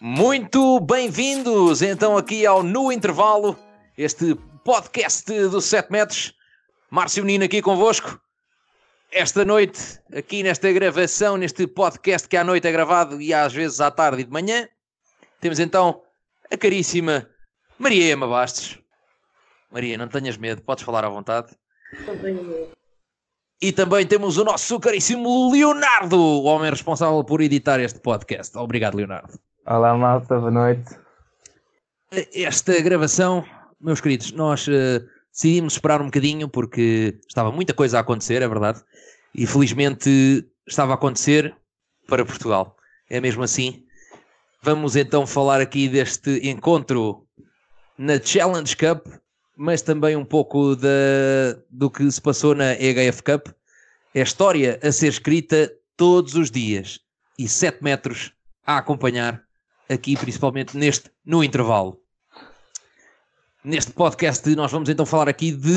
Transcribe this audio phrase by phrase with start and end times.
[0.00, 3.58] Muito bem-vindos então aqui ao No Intervalo,
[3.96, 4.34] este
[4.64, 6.34] podcast do 7 metros.
[6.90, 8.20] Márcio Nino aqui convosco.
[9.12, 13.80] Esta noite, aqui nesta gravação, neste podcast que à noite é gravado e às vezes
[13.80, 14.68] à tarde e de manhã,
[15.40, 16.02] temos então
[16.50, 17.28] a caríssima
[17.78, 18.79] Maria Ema Bastos.
[19.70, 21.48] Maria, não tenhas medo, podes falar à vontade.
[22.06, 22.80] Não tenho medo.
[23.62, 28.56] E também temos o nosso caríssimo Leonardo, o homem responsável por editar este podcast.
[28.56, 29.38] Obrigado, Leonardo.
[29.66, 30.98] Olá malta, boa noite.
[32.34, 33.44] Esta gravação,
[33.78, 38.48] meus queridos, nós uh, decidimos esperar um bocadinho porque estava muita coisa a acontecer, é
[38.48, 38.82] verdade,
[39.34, 41.54] e felizmente estava a acontecer
[42.08, 42.76] para Portugal.
[43.10, 43.84] É mesmo assim.
[44.62, 47.26] Vamos então falar aqui deste encontro
[47.96, 49.06] na Challenge Cup,
[49.62, 50.88] mas também um pouco da,
[51.68, 53.48] do que se passou na EHF Cup.
[54.14, 56.98] É história a ser escrita todos os dias
[57.38, 58.32] e 7 metros
[58.66, 59.42] a acompanhar
[59.86, 62.00] aqui, principalmente neste, no intervalo.
[63.62, 65.76] Neste podcast nós vamos então falar aqui de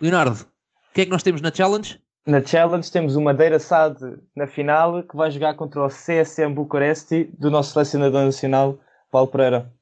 [0.00, 0.42] Leonardo.
[0.90, 2.00] O que é que nós temos na Challenge?
[2.26, 7.30] Na Challenge temos o Madeira SAD na final que vai jogar contra o CSM Bucareste
[7.38, 9.72] do nosso selecionador nacional, Paulo Pereira.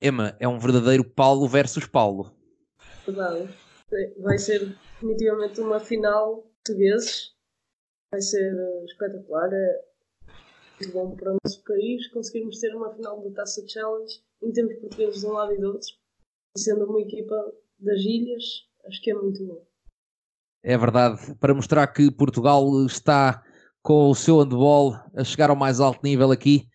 [0.00, 2.37] Emma, é um verdadeiro Paulo versus Paulo.
[3.08, 3.48] Verdade.
[4.18, 7.34] Vai ser definitivamente uma final portugueses.
[8.12, 9.50] Vai ser eh, espetacular.
[9.50, 9.84] É
[10.78, 14.76] muito bom para o nosso país conseguirmos ter uma final do Taça Challenge em termos
[14.76, 15.88] portugueses de um lado e do outro.
[16.54, 17.34] E sendo uma equipa
[17.78, 18.44] das ilhas,
[18.86, 19.66] acho que é muito bom.
[20.62, 23.42] É verdade, para mostrar que Portugal está
[23.80, 26.68] com o seu handball a chegar ao mais alto nível aqui.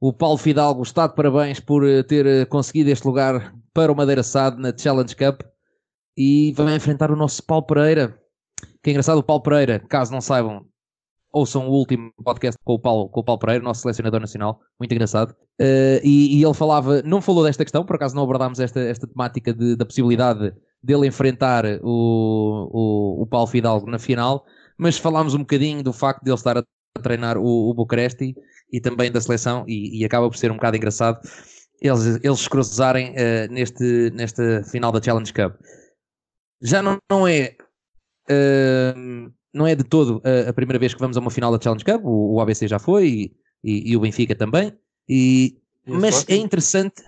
[0.00, 3.94] O Paulo Fidalgo está de parabéns por eh, ter eh, conseguido este lugar para o
[3.94, 5.42] Madeira SAD na Challenge Cup
[6.16, 8.18] e vai enfrentar o nosso Paulo Pereira.
[8.82, 10.64] Que é engraçado, o Paulo Pereira, caso não saibam,
[11.32, 14.92] ouçam o último podcast com o Paulo, com o Paulo Pereira, nosso selecionador nacional, muito
[14.92, 15.30] engraçado.
[15.60, 19.06] Uh, e, e, ele falava, não falou desta questão, por acaso não abordámos esta, esta
[19.06, 24.44] temática de, da possibilidade dele enfrentar o, o, o Paulo Fidalgo na final,
[24.78, 26.64] mas falámos um bocadinho do facto de ele estar a
[27.02, 28.34] treinar o, o Bucaresti
[28.72, 31.20] e também da seleção, e, e, acaba por ser um bocado engraçado
[31.80, 35.54] eles, eles cruzarem uh, neste, nesta final da Challenge Cup.
[36.60, 37.56] Já não, não é.
[38.30, 41.62] Uh, não é de todo a, a, primeira vez que vamos a uma final da
[41.62, 44.72] Challenge Cup, o, o ABC já foi e, e, e, o Benfica também,
[45.08, 46.32] e, E mas Sporting?
[46.32, 47.02] é interessante.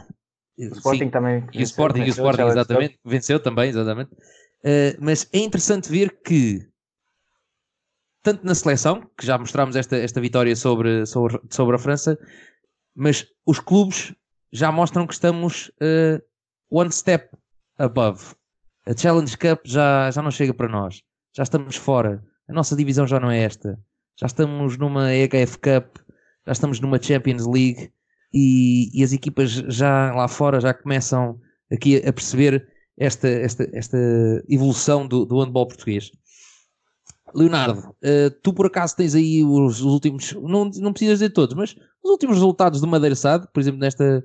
[0.59, 1.37] O Sporting Sim, também.
[1.37, 4.13] e o venceu- Sporting, e o venceu Sporting exatamente, venceu também, exatamente.
[4.13, 6.67] Uh, mas é interessante ver que,
[8.23, 12.19] tanto na seleção, que já mostramos esta, esta vitória sobre, sobre, sobre a França,
[12.95, 14.15] mas os clubes
[14.53, 16.23] já mostram que estamos uh,
[16.71, 17.35] one step
[17.79, 18.35] above.
[18.87, 21.03] A Challenge Cup já, já não chega para nós.
[21.37, 22.23] Já estamos fora.
[22.49, 23.79] A nossa divisão já não é esta.
[24.21, 25.97] Já estamos numa EHF Cup,
[26.47, 27.91] já estamos numa Champions League
[28.33, 31.41] e, e as equipas já lá fora já começam
[31.73, 33.99] aqui a perceber esta, esta, esta
[34.49, 36.11] evolução do, do handball português.
[37.35, 41.55] Leonardo, eh, tu por acaso tens aí os, os últimos, não, não precisas dizer todos,
[41.55, 44.23] mas os últimos resultados do Madeira SAD, por exemplo, nesta,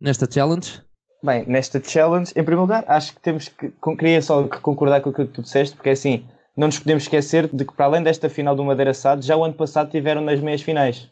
[0.00, 0.82] nesta challenge?
[1.26, 3.72] Bem, nesta challenge, em primeiro lugar, acho que temos que.
[3.98, 6.24] Queria só concordar com o que tu disseste, porque assim,
[6.56, 9.42] não nos podemos esquecer de que, para além desta final do Madeira SAD, já o
[9.42, 11.10] ano passado tiveram nas meias finais.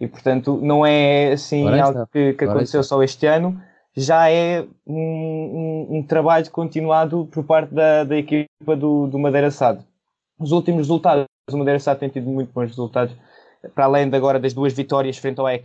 [0.00, 2.96] E, portanto, não é assim Ora aí algo que, que aí aconteceu está.
[2.96, 3.62] só este ano,
[3.96, 9.48] já é um, um- um trabalho continuado por parte da, da equipa do, do Madeira
[9.50, 9.84] SAD.
[10.40, 13.14] Os últimos resultados, o Madeira SAD tem tido muito bons resultados,
[13.76, 15.64] para além de agora das duas vitórias frente ao AEK,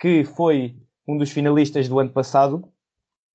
[0.00, 0.74] que foi
[1.06, 2.64] um dos finalistas do ano passado,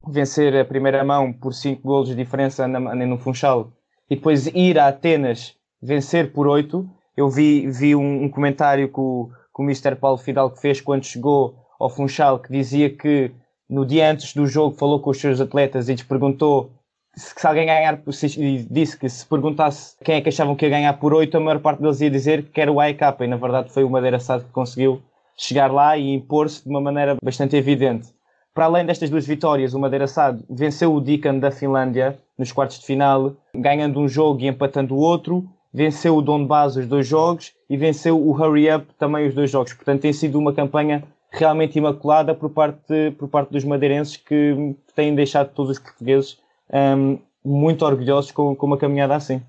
[0.08, 3.72] vencer a primeira mão por 5 golos de diferença na, no Funchal
[4.10, 6.88] e depois ir a Atenas vencer por 8.
[7.16, 9.96] Eu vi, vi um, um comentário que o, que o Mr.
[9.96, 13.32] Paulo Fidalgo fez quando chegou ao Funchal que dizia que
[13.70, 16.72] no dia antes do jogo falou com os seus atletas e lhes perguntou
[17.16, 20.70] se, se alguém ganhar, se, disse que se perguntasse quem é que achavam que ia
[20.70, 23.38] ganhar por 8, a maior parte deles ia dizer que era o AEK e na
[23.38, 25.02] verdade foi o Madeira Sado que conseguiu
[25.38, 28.10] chegar lá e impor-se de uma maneira bastante evidente.
[28.54, 32.80] Para além destas duas vitórias, o Madeira Sado venceu o Dikan da Finlândia nos quartos
[32.80, 37.54] de final, ganhando um jogo e empatando o outro, venceu o Donbass os dois jogos
[37.70, 39.74] e venceu o Hurry Up também os dois jogos.
[39.74, 45.16] Portanto, tem sido uma campanha realmente imaculada por parte, por parte dos madeirenses que têm
[45.16, 46.38] deixado todos os portugueses
[46.74, 49.42] hum, muito orgulhosos com, com uma caminhada assim.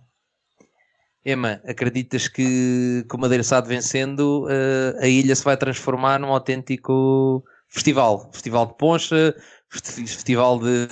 [1.25, 6.33] Emma, acreditas que, que o Madeira Sado vencendo eh, a ilha se vai transformar num
[6.33, 8.31] autêntico festival?
[8.33, 9.35] Festival de poncha,
[9.69, 10.87] festival de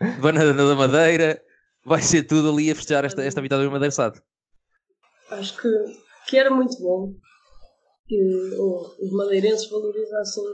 [0.20, 1.42] Banana da Madeira,
[1.84, 4.20] vai ser tudo ali a festejar esta, esta vitória do Madeira Sado.
[5.30, 5.68] Acho que,
[6.28, 7.12] que era muito bom
[8.06, 8.22] que
[9.00, 10.44] os madeirenses valorizassem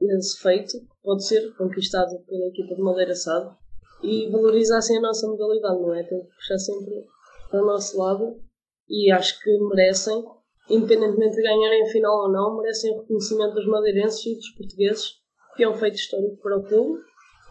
[0.00, 3.56] esse feito, que pode ser conquistado pela equipa de Madeira Sado,
[4.02, 6.02] e valorizassem a nossa modalidade, não é?
[6.04, 7.06] Tem que puxar sempre
[7.50, 8.40] para o nosso lado
[8.88, 10.24] e acho que merecem,
[10.68, 15.12] independentemente de ganharem a final ou não, merecem o reconhecimento dos madeirenses e dos portugueses,
[15.56, 17.00] que é um feito histórico para o clube.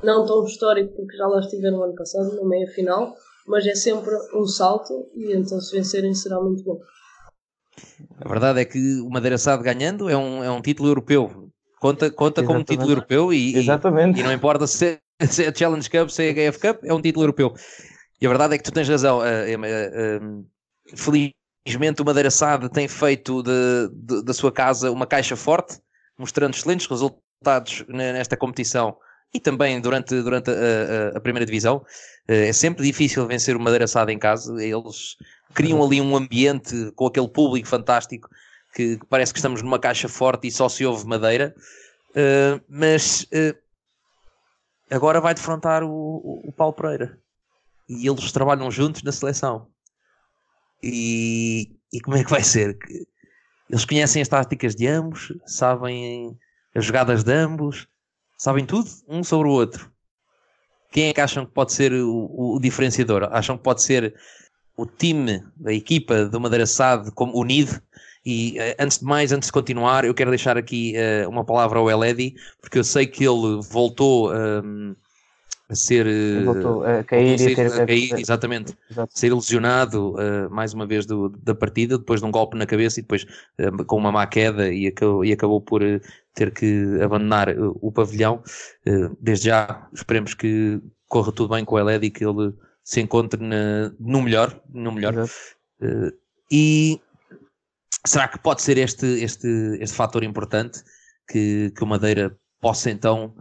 [0.03, 3.15] Não tão histórico porque já lá estiveram no ano passado, na meia final,
[3.47, 6.79] mas é sempre um salto e então se vencerem será muito bom.
[8.19, 11.49] A verdade é que o Madeira Sado ganhando é um, é um título europeu.
[11.79, 14.17] Conta, conta como um título europeu e, Exatamente.
[14.17, 14.99] E, e não importa se,
[15.29, 17.53] se é Challenge Cup, se é HF Cup, é um título europeu.
[18.21, 19.19] E a verdade é que tu tens razão.
[19.19, 20.45] Uh, uh, uh,
[21.65, 25.79] felizmente o Madeira Sade tem feito de, de, da sua casa uma caixa forte,
[26.17, 28.97] mostrando excelentes resultados nesta competição
[29.33, 31.83] e também durante, durante a, a, primeira divisão.
[32.27, 34.53] Eh, é sempre difícil vencer o Madeira Sade em casa.
[34.63, 35.17] Eles
[35.53, 38.29] criam ali um ambiente com aquele público fantástico
[38.73, 41.55] que, que parece que estamos numa caixa forte e só se ouve Madeira.
[42.11, 43.57] Uh, mas uh,
[44.91, 47.17] agora vai defrontar o, o, o Paulo Pereira
[47.89, 49.67] e eles trabalham juntos na seleção.
[50.83, 52.77] E, e como é que vai ser?
[53.69, 56.37] Eles conhecem as táticas de ambos, sabem
[56.75, 57.87] as jogadas de ambos,
[58.37, 59.89] sabem tudo um sobre o outro.
[60.91, 63.23] Quem é que acham que pode ser o, o diferenciador?
[63.31, 64.13] Acham que pode ser
[64.75, 67.81] o time, a equipa do Madeira SAD como unido?
[68.25, 71.79] E uh, antes de mais, antes de continuar, eu quero deixar aqui uh, uma palavra
[71.79, 74.31] ao Eledi, porque eu sei que ele voltou.
[74.31, 74.95] Uh,
[75.73, 77.81] a ser voltou a cair, e ter...
[77.81, 79.11] a cair exatamente, Exato.
[79.17, 82.99] ser lesionado uh, mais uma vez do, da partida, depois de um golpe na cabeça
[82.99, 83.23] e depois
[83.59, 85.99] uh, com uma má queda e acabou, e acabou por uh,
[86.33, 88.41] ter que abandonar o pavilhão.
[89.21, 92.53] desde já esperemos que corra tudo bem com o Eled e que ele
[92.83, 95.13] se encontre na, no melhor, no melhor.
[96.51, 96.99] e
[98.03, 99.47] será que pode ser este, este,
[99.79, 100.81] este fator importante
[101.29, 103.35] que, que o Madeira possa então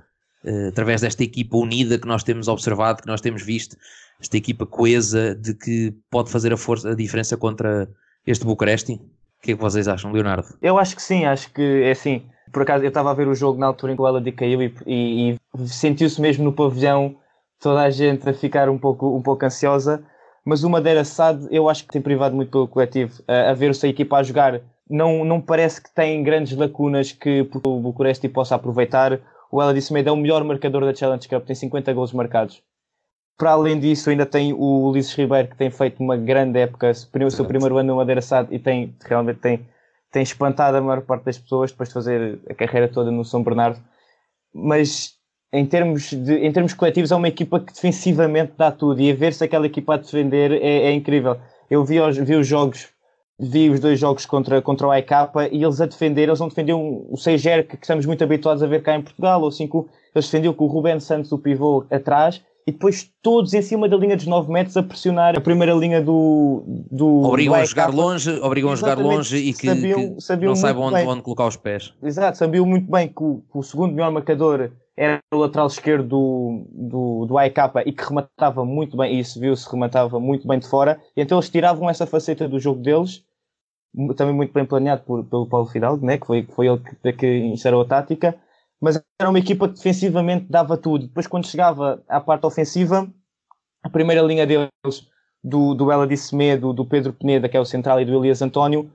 [0.68, 3.76] através desta equipa unida que nós temos observado, que nós temos visto,
[4.20, 7.88] esta equipa coesa de que pode fazer a, força, a diferença contra
[8.26, 8.92] este Bucareste?
[8.92, 10.46] O que é que vocês acham, Leonardo?
[10.62, 12.22] Eu acho que sim, acho que é assim.
[12.52, 14.62] Por acaso, eu estava a ver o jogo na altura em que o Eladi caiu
[14.62, 17.16] e, e, e sentiu-se mesmo no pavilhão
[17.60, 20.04] toda a gente a ficar um pouco, um pouco ansiosa.
[20.44, 23.22] Mas o Madeira Sad, eu acho que tem privado muito pelo coletivo.
[23.26, 27.10] A, a ver a sua equipa a jogar, não, não parece que tem grandes lacunas
[27.10, 29.18] que o Bucareste possa aproveitar
[29.52, 32.62] o Ela disse Meida é o melhor marcador da Challenge Cup, tem 50 gols marcados.
[33.36, 37.30] Para além disso, ainda tem o Ulisses Ribeiro, que tem feito uma grande época, o
[37.30, 39.68] seu primeiro ano no Madeira Sado e tem, realmente tem,
[40.10, 43.42] tem espantado a maior parte das pessoas depois de fazer a carreira toda no São
[43.42, 43.78] Bernardo.
[44.54, 45.18] Mas
[45.52, 49.14] em termos, de, em termos coletivos, é uma equipa que defensivamente dá tudo e a
[49.14, 51.38] ver se aquela equipa a defender é, é incrível.
[51.70, 52.88] Eu vi os, vi os jogos
[53.42, 55.10] vi os dois jogos contra, contra o AEK
[55.50, 58.66] e eles a defender, eles não defendiam o 6-0 que, que, estamos muito habituados a
[58.68, 62.40] ver cá em Portugal, ou 5 eles defendiam com o Ruben Santos, o pivô, atrás,
[62.64, 66.00] e depois todos em cima da linha dos 9 metros a pressionar a primeira linha
[66.00, 66.62] do.
[66.88, 70.50] do obrigam do a jogar longe, obrigam a jogar longe e que, sabiam, que sabiam
[70.50, 71.92] não saibam onde, onde, colocar os pés.
[72.00, 76.06] Exato, sabiam muito bem que o, que o segundo melhor marcador era o lateral esquerdo
[76.06, 77.56] do, do, do AEK
[77.86, 81.38] e que rematava muito bem, e isso viu-se, rematava muito bem de fora, e então
[81.38, 83.24] eles tiravam essa faceta do jogo deles
[84.16, 87.68] também muito bem planeado por, pelo Paulo Fidalgo, né, que, foi, foi ele que, que
[87.68, 88.34] a tática,
[88.80, 91.06] mas era uma equipa que defensivamente dava tudo.
[91.06, 93.08] Depois, quando chegava à parte ofensiva,
[93.82, 94.70] a primeira linha deles,
[95.42, 98.42] do, do Ela Disse Medo, do Pedro Peneda, que é o central, e do Elias
[98.42, 98.90] António,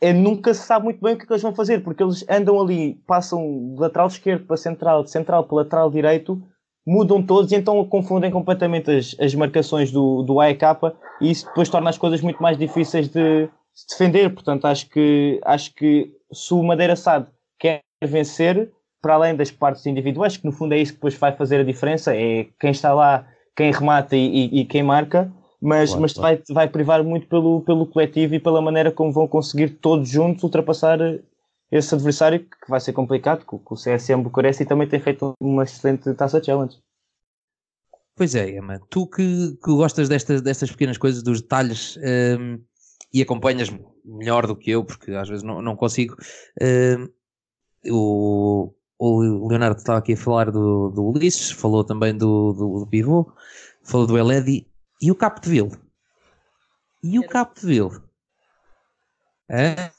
[0.00, 2.24] é, nunca se sabe muito bem o que, é que eles vão fazer, porque eles
[2.28, 6.42] andam ali, passam de lateral esquerdo para central, de central para lateral direito,
[6.86, 10.62] mudam todos e então confundem completamente as, as marcações do, do AEK
[11.20, 14.32] e isso depois torna as coisas muito mais difíceis de, se defender.
[14.32, 17.26] Portanto, acho que, acho que se o Madeira Sade
[17.58, 21.32] quer vencer, para além das partes individuais, que no fundo é isso que depois vai
[21.32, 23.26] fazer a diferença, é quem está lá,
[23.56, 26.36] quem remata e, e, e quem marca, mas, claro, mas claro.
[26.36, 30.42] Vai, vai privar muito pelo, pelo coletivo e pela maneira como vão conseguir todos juntos
[30.42, 30.98] ultrapassar
[31.70, 36.12] esse adversário, que vai ser complicado, que, o CSM Bucareste também tem feito uma excelente
[36.14, 36.78] taça challenge.
[38.14, 42.60] Pois é, Emma, tu que, que gostas destas, destas pequenas coisas, dos detalhes, hum,
[43.12, 43.68] e acompanhas
[44.04, 46.16] melhor do que eu, porque às vezes não, não consigo.
[46.60, 47.12] Uh,
[47.90, 52.86] o, o Leonardo estava aqui a falar do, do Ulisses, falou também do, do, do
[52.86, 53.32] pivô,
[53.82, 54.66] falou do Eledi
[55.00, 55.72] e o Capdeville.
[57.02, 58.00] E o Capdeville.
[59.54, 59.90] É?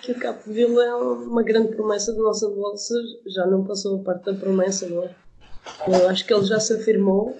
[0.00, 2.74] Que o Capo Vila é uma grande promessa do nosso handball,
[3.26, 5.14] já não passou a parte da promessa, não é?
[5.86, 7.38] Eu acho que ele já se afirmou,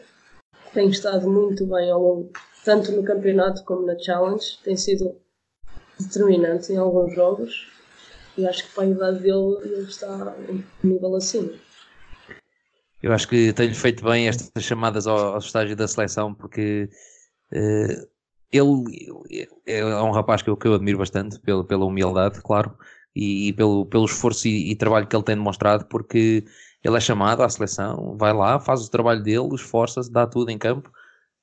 [0.75, 2.31] tem estado muito bem ao longo,
[2.65, 5.17] tanto no campeonato como na Challenge, tem sido
[5.99, 7.69] determinante em alguns jogos
[8.37, 11.53] e acho que para a idade dele ele está em nível acima.
[13.03, 16.89] Eu acho que tenho feito bem estas chamadas ao, ao estágio da seleção porque
[17.53, 18.09] uh,
[18.53, 22.77] ele é um rapaz que eu, que eu admiro bastante pela, pela humildade, claro,
[23.15, 26.45] e, e pelo, pelo esforço e, e, trabalho que ele tem demonstrado, porque
[26.83, 30.59] ele é chamado à seleção, vai lá, faz o trabalho dele, esforça-se, dá tudo em
[30.59, 30.91] campo.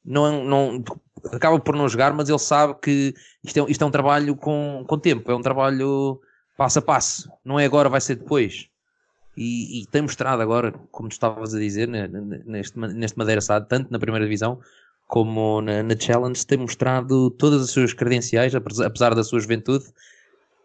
[0.03, 0.83] Não, não,
[1.31, 4.83] acaba por não jogar, mas ele sabe que isto é, isto é um trabalho com,
[4.87, 6.19] com tempo, é um trabalho
[6.57, 8.67] passo a passo, não é agora, vai ser depois.
[9.35, 13.91] E, e tem mostrado agora, como tu estavas a dizer, neste, neste Madeira Sado, tanto
[13.91, 14.59] na primeira divisão
[15.07, 19.85] como na, na, Challenge, tem mostrado todas as suas credenciais, apesar da sua juventude,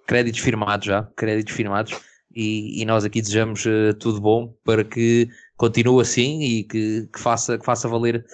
[0.07, 2.00] créditos firmados já, créditos firmados,
[2.35, 7.21] e, e nós aqui desejamos uh, tudo bom para que continue assim e que, que,
[7.21, 8.25] faça, que faça valer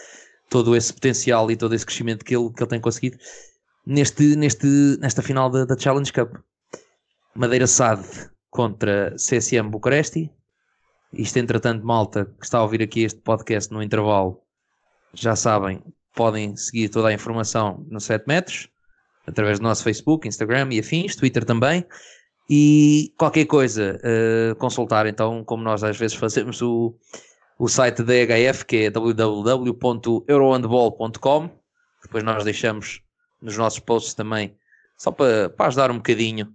[0.49, 3.19] todo esse potencial e todo esse crescimento que ele, que ele tem conseguido
[3.87, 4.67] neste, neste,
[5.01, 6.37] nesta final da, da Challenge Cup.
[7.35, 8.05] Madeira SAD
[8.51, 10.31] contra CSM Bucaresti.
[11.13, 14.43] Isto, entretanto, malta que está a ouvir aqui este podcast no intervalo,
[15.15, 15.83] já sabem,
[16.15, 18.69] podem seguir toda a informação no 7 metros,
[19.27, 21.87] através do nosso Facebook, Instagram e afins, Twitter também.
[22.51, 26.95] E qualquer coisa, uh, consultar então, como nós às vezes fazemos, o,
[27.59, 31.51] o site da EHF, que é www.eurohandball.com.
[32.03, 33.03] Depois nós deixamos
[33.43, 34.57] nos nossos posts também,
[34.97, 36.47] só para, para ajudar um bocadinho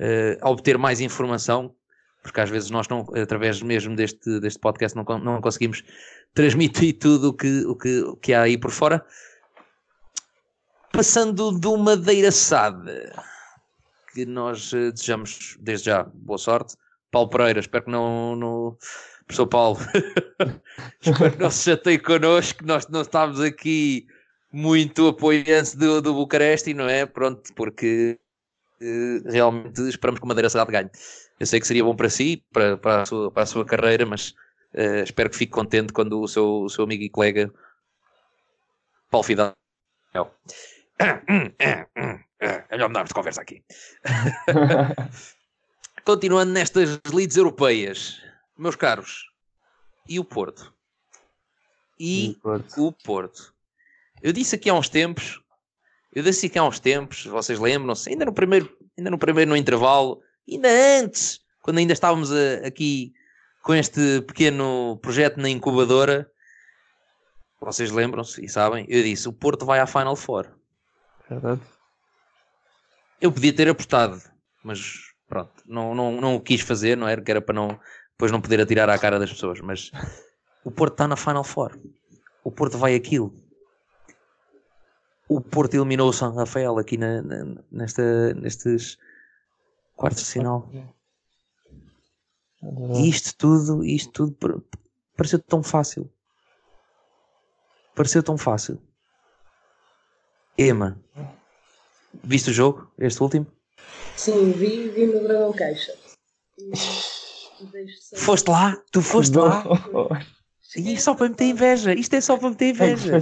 [0.00, 1.74] uh, a obter mais informação,
[2.22, 5.84] porque às vezes nós não, através mesmo deste, deste podcast, não, não conseguimos
[6.34, 9.04] transmitir tudo o que, o, que, o que há aí por fora.
[10.92, 13.12] Passando do Madeira Sade,
[14.14, 16.76] que nós uh, desejamos desde já boa sorte.
[17.10, 18.36] Paulo Pereira, espero que não.
[18.36, 18.78] não...
[19.26, 19.78] Professor Paulo,
[21.02, 24.06] espero que não se chateie connosco, nós não estamos aqui
[24.52, 27.04] muito apoiantes do, do Bucareste, não é?
[27.04, 28.18] Pronto, porque
[28.80, 30.90] uh, realmente esperamos que o Madeira Sade ganhe.
[31.40, 34.06] Eu sei que seria bom para si, para, para, a, sua, para a sua carreira,
[34.06, 34.30] mas
[34.74, 37.52] uh, espero que fique contente quando o seu, o seu amigo e colega
[39.10, 39.52] Paulo Fidel.
[42.38, 43.64] É melhor mudarmos de conversa aqui.
[46.04, 48.22] Continuando nestas leads europeias,
[48.56, 49.30] meus caros,
[50.08, 50.72] e o Porto?
[51.98, 52.86] E, e Porto.
[52.86, 53.54] o Porto?
[54.22, 55.40] Eu disse aqui há uns tempos,
[56.12, 59.56] eu disse aqui há uns tempos, vocês lembram-se, ainda no primeiro, ainda no primeiro no
[59.56, 60.68] intervalo, ainda
[61.00, 63.12] antes, quando ainda estávamos a, aqui
[63.62, 66.30] com este pequeno projeto na incubadora,
[67.60, 70.46] vocês lembram-se e sabem, eu disse: o Porto vai à Final Four.
[71.28, 71.60] Verdade.
[73.20, 74.22] Eu podia ter apostado,
[74.62, 77.20] mas pronto, não, não, não o quis fazer, não era?
[77.20, 77.80] Que era para não,
[78.16, 79.60] depois não poder atirar à cara das pessoas.
[79.60, 79.92] Mas
[80.64, 81.78] o Porto está na Final Four.
[82.42, 83.34] O Porto vai aquilo.
[85.28, 88.96] O Porto eliminou o São Rafael aqui na, na, nesta, nestes
[89.94, 90.70] quartos de final.
[92.94, 94.64] E isto tudo, isto tudo
[95.16, 96.10] pareceu tão fácil.
[97.94, 98.80] Pareceu tão fácil.
[100.56, 100.98] Ema,
[102.24, 103.46] viste o jogo, este último?
[104.16, 105.92] Sim, vi, vi no Dragão Caixa.
[108.16, 108.82] Foste lá?
[108.92, 109.64] Tu foste lá?
[110.76, 111.94] E é só para meter inveja.
[111.94, 113.20] Isto é só para meter inveja.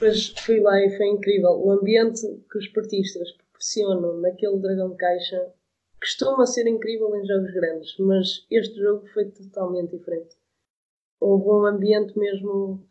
[0.00, 1.50] Mas fui lá e foi incrível.
[1.50, 5.52] O ambiente que os partistas proporcionam naquele Dragão Caixa
[6.00, 10.36] costuma ser incrível em jogos grandes, mas este jogo foi totalmente diferente.
[11.20, 12.88] Houve um ambiente mesmo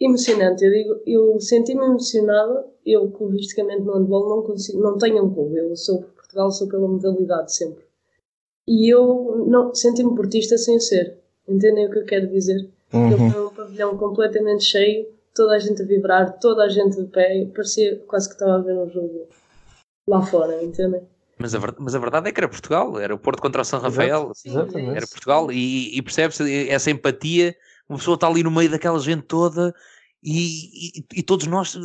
[0.00, 0.64] emocionante.
[0.64, 2.66] Eu digo, eu senti-me emocionada.
[2.84, 5.58] Eu, clubisticamente no handball, não consigo, não tenho um clube.
[5.58, 7.84] Eu sou por Portugal, sou pela modalidade sempre.
[8.68, 11.16] E eu não senti-me portista sem ser.
[11.48, 12.68] Entendem o que eu quero dizer?
[12.92, 13.10] Uhum.
[13.10, 17.08] Eu fui um pavilhão completamente cheio, toda a gente a vibrar, toda a gente de
[17.08, 17.46] pé.
[17.54, 19.26] Parecia quase que estava a ver um jogo
[20.06, 21.00] lá fora, entendem?
[21.38, 23.80] Mas a, mas a verdade é que era Portugal, era o Porto contra o São
[23.80, 27.56] Rafael, Exato, era Portugal, e, e percebe-se essa empatia
[27.88, 29.74] uma pessoa está ali no meio daquela gente toda
[30.22, 31.78] e, e, e todos nós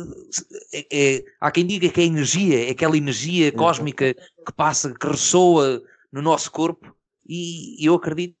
[0.72, 5.06] é, é, há quem diga que é energia, é aquela energia cósmica que passa, que
[5.06, 5.82] ressoa
[6.14, 6.96] no nosso corpo
[7.28, 8.36] e, eu acredito,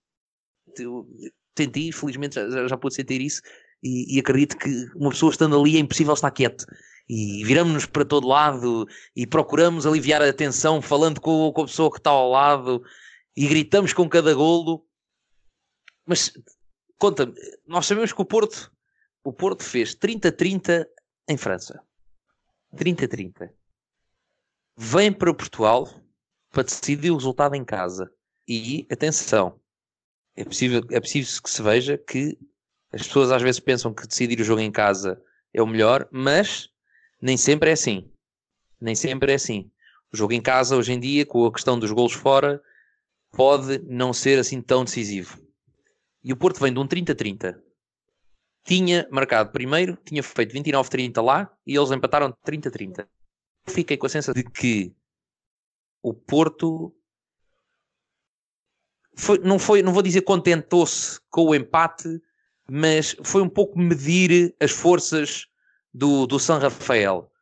[0.78, 1.08] eu
[1.58, 3.42] senti, felizmente já, já pude sentir isso
[3.82, 6.64] e, e, acredito que uma pessoa estando ali é impossível estar quieto
[7.08, 11.90] e viramos-nos para todo lado e procuramos aliviar a tensão falando com, com a pessoa
[11.90, 12.80] que está ao lado
[13.36, 14.86] e gritamos com cada golo
[16.06, 16.32] mas
[16.96, 17.34] conta-me,
[17.66, 18.70] nós sabemos que o Porto,
[19.24, 20.86] o Porto fez 30-30
[21.28, 21.82] em França.
[22.76, 23.50] 30-30.
[24.76, 26.03] vem para Portugal
[26.54, 28.10] para decidir o resultado em casa.
[28.46, 29.60] E, atenção,
[30.36, 32.38] é possível, é possível que se veja que
[32.92, 35.20] as pessoas às vezes pensam que decidir o jogo em casa
[35.52, 36.70] é o melhor, mas
[37.20, 38.10] nem sempre é assim.
[38.80, 39.70] Nem sempre é assim.
[40.12, 42.62] O jogo em casa, hoje em dia, com a questão dos golos fora,
[43.32, 45.42] pode não ser assim tão decisivo.
[46.22, 47.60] E o Porto vem de um 30-30.
[48.64, 53.06] Tinha marcado primeiro, tinha feito 29-30 lá e eles empataram 30-30.
[53.66, 54.94] Fiquei com a sensação de que
[56.04, 56.94] o Porto
[59.16, 62.20] foi, não foi, não vou dizer contentou-se com o empate,
[62.68, 65.46] mas foi um pouco medir as forças
[65.94, 67.32] do, do San Rafael.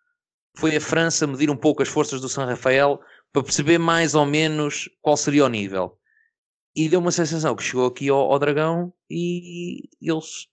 [0.54, 3.00] Foi a França medir um pouco as forças do San Rafael
[3.32, 5.98] para perceber mais ou menos qual seria o nível.
[6.76, 10.46] E deu uma sensação que chegou aqui ao, ao Dragão e eles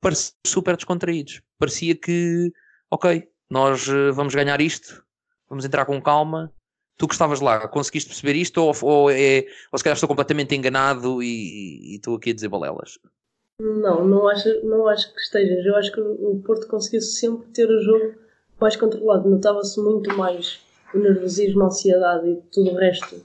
[0.00, 1.42] pareciam super descontraídos.
[1.58, 2.52] Parecia que,
[2.90, 5.04] ok, nós eh, vamos ganhar isto,
[5.48, 6.52] vamos entrar com calma.
[6.98, 10.54] Tu que estavas lá, conseguiste perceber isto ou, ou, é, ou se calhar estou completamente
[10.54, 12.98] enganado e, e estou aqui a dizer balelas?
[13.60, 15.64] Não, não acho, não acho que estejas.
[15.64, 18.14] Eu acho que o Porto conseguiu sempre ter o jogo
[18.60, 19.28] mais controlado.
[19.28, 20.60] Notava-se muito mais
[20.94, 23.16] o nervosismo, a ansiedade e tudo o resto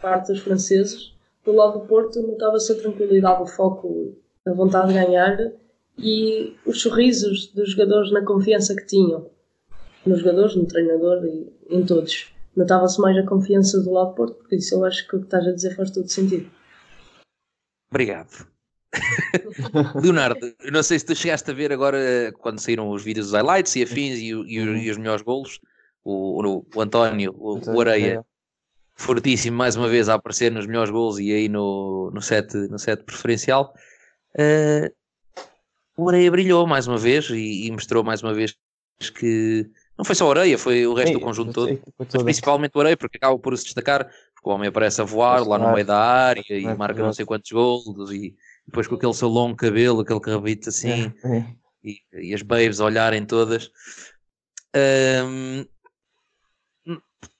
[0.00, 1.12] parte dos franceses.
[1.44, 4.14] Do lado do Porto notava-se a tranquilidade, o foco,
[4.46, 5.52] a vontade de ganhar
[5.98, 9.26] e os sorrisos dos jogadores na confiança que tinham.
[10.04, 12.32] Nos jogadores, no treinador e em todos.
[12.56, 15.26] Notava-se mais a confiança do lado do Porto, por isso eu acho que o que
[15.26, 16.50] estás a dizer faz todo sentido.
[17.90, 18.46] Obrigado.
[20.02, 23.34] Leonardo, eu não sei se tu chegaste a ver agora quando saíram os vídeos dos
[23.34, 25.60] highlights e afins e, e, e os melhores golos,
[26.02, 28.24] o, o, o António, o, o Areia,
[28.96, 32.78] fortíssimo mais uma vez a aparecer nos melhores golos e aí no, no, set, no
[32.78, 33.74] set preferencial.
[34.34, 34.92] Uh,
[35.96, 38.56] o Areia brilhou mais uma vez e, e, mostrou mais uma vez
[39.14, 42.72] que não foi só o Areia, foi o resto Ei, do conjunto todo, mas principalmente
[42.74, 45.74] o Areia, porque acaba por se destacar, porque o homem aparece a voar lá no
[45.74, 48.34] meio da área e marca não sei quantos golos e
[48.66, 51.46] depois com aquele seu longo cabelo, aquele carrabito assim, é, é.
[51.84, 53.70] E, e, as babes a olharem todas.
[54.74, 55.66] Um,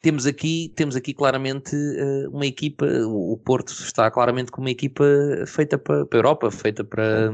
[0.03, 5.03] temos aqui, temos aqui claramente uh, uma equipa, o, Porto está claramente com uma equipa
[5.47, 7.33] feita para, para a Europa, feita para,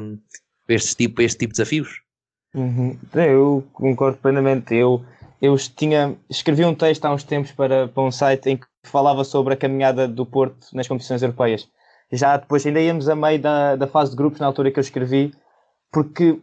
[0.68, 2.06] este, tipo, este tipo de desafios.
[2.56, 2.98] Uhum.
[3.14, 4.74] Eu concordo plenamente.
[4.74, 5.04] Eu,
[5.40, 9.24] eu tinha, escrevi um texto há uns tempos para, para um site em que falava
[9.24, 11.68] sobre a caminhada do Porto nas competições europeias
[12.12, 14.82] já depois ainda íamos a meio da, da fase de grupos na altura que eu
[14.82, 15.32] escrevi,
[15.92, 16.40] porque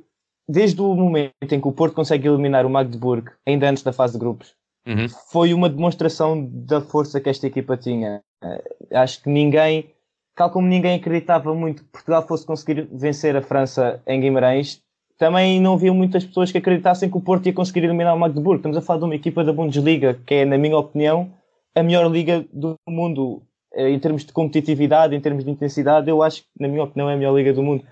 [0.48, 4.14] desde o momento em que o Porto consegue eliminar o Magdeburg, ainda antes da fase
[4.14, 5.08] de grupos, uhum.
[5.32, 8.22] foi uma demonstração da força que esta equipa tinha.
[8.44, 9.94] Uh, acho que ninguém,
[10.36, 14.82] tal como ninguém acreditava muito que Portugal fosse conseguir vencer a França em Guimarães,
[15.18, 18.58] também não havia muitas pessoas que acreditassem que o Porto ia conseguir eliminar o Magdeburg.
[18.58, 21.32] Estamos a falar de uma equipa da Bundesliga, que é, na minha opinião,
[21.76, 23.42] a melhor liga do mundo.
[23.74, 27.10] Eh, em termos de competitividade, em termos de intensidade, eu acho que, na minha opinião,
[27.10, 27.84] é a melhor liga do mundo.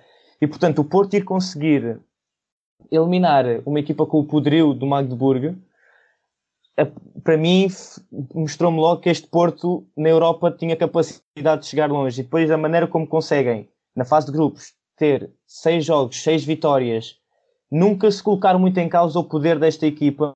[0.41, 1.99] E, portanto, o Porto ir conseguir
[2.91, 5.55] eliminar uma equipa com o poderio do Magdeburg,
[7.23, 7.67] para mim,
[8.33, 12.21] mostrou-me logo que este Porto, na Europa, tinha capacidade de chegar longe.
[12.21, 17.17] E depois, a maneira como conseguem, na fase de grupos, ter seis jogos, seis vitórias,
[17.71, 20.31] nunca se colocar muito em causa o poder desta equipa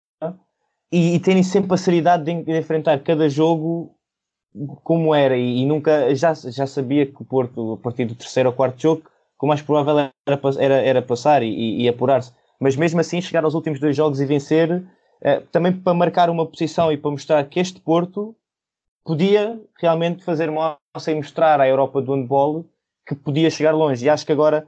[0.92, 3.96] e, e terem sempre a seriedade de, enfrentar cada jogo
[4.84, 8.50] como era e, e, nunca já, já sabia que o Porto, a partir do terceiro
[8.50, 9.04] ou quarto jogo,
[9.40, 12.34] o mais provável era, era, era passar e, e apurar-se.
[12.60, 14.84] Mas mesmo assim, chegar aos últimos dois jogos e vencer,
[15.22, 18.36] eh, também para marcar uma posição e para mostrar que este Porto
[19.04, 22.66] podia realmente fazer moça e mostrar à Europa do handball
[23.06, 24.06] que podia chegar longe.
[24.06, 24.68] E acho que agora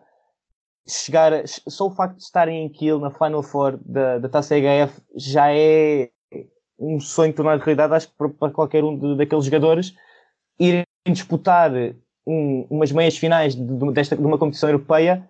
[0.87, 5.01] chegar, só o facto de estarem em Kiel na Final Four da, da Taça HF
[5.15, 6.09] já é
[6.79, 9.95] um sonho tornado realidade, acho que para, qualquer um de, daqueles jogadores,
[10.59, 11.71] irem disputar
[12.25, 15.27] um, umas meias finais de, de, desta, de uma competição europeia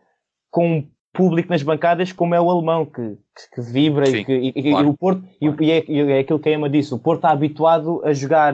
[0.52, 3.18] com um público nas bancadas como é o alemão, que,
[3.56, 4.88] que, vibra Sim, e, que, e, claro.
[4.88, 8.02] e, o Porto, e, é, é, aquilo que a Emma disse, o Porto está habituado
[8.04, 8.54] a jogar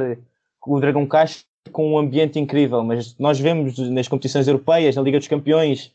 [0.65, 5.17] o Dragão Caixa com um ambiente incrível, mas nós vemos nas competições europeias, na Liga
[5.17, 5.93] dos Campeões,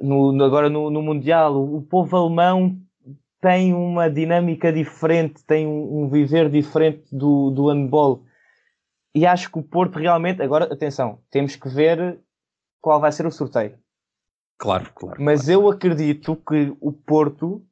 [0.00, 2.76] no, agora no, no Mundial, o, o povo alemão
[3.40, 8.24] tem uma dinâmica diferente, tem um, um viver diferente do, do handball.
[9.14, 12.18] E acho que o Porto realmente, agora atenção, temos que ver
[12.80, 13.78] qual vai ser o sorteio.
[14.58, 15.22] Claro, claro.
[15.22, 15.60] Mas claro.
[15.60, 17.64] eu acredito que o Porto,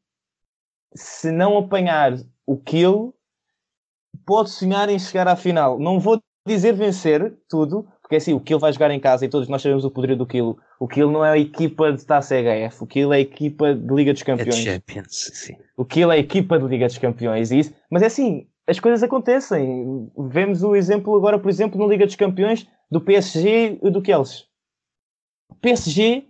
[0.94, 2.14] se não apanhar
[2.46, 3.14] o kill,
[4.24, 5.78] pode sonhar em chegar à final.
[5.78, 9.48] Não vou dizer vencer tudo, porque assim, o Kill vai jogar em casa e todos
[9.48, 10.58] nós sabemos o poder do Kill.
[10.78, 13.94] O Kill não é a equipa de Taça HF, o Kill é a equipa de
[13.94, 14.66] Liga dos Campeões.
[14.66, 15.56] É Champions, sim.
[15.76, 17.72] O Kill é a equipa de Liga dos Campeões, isso.
[17.90, 20.10] Mas é assim, as coisas acontecem.
[20.18, 24.42] Vemos o exemplo agora, por exemplo, na Liga dos Campeões do PSG e do Kelsey.
[25.48, 26.24] O PSG,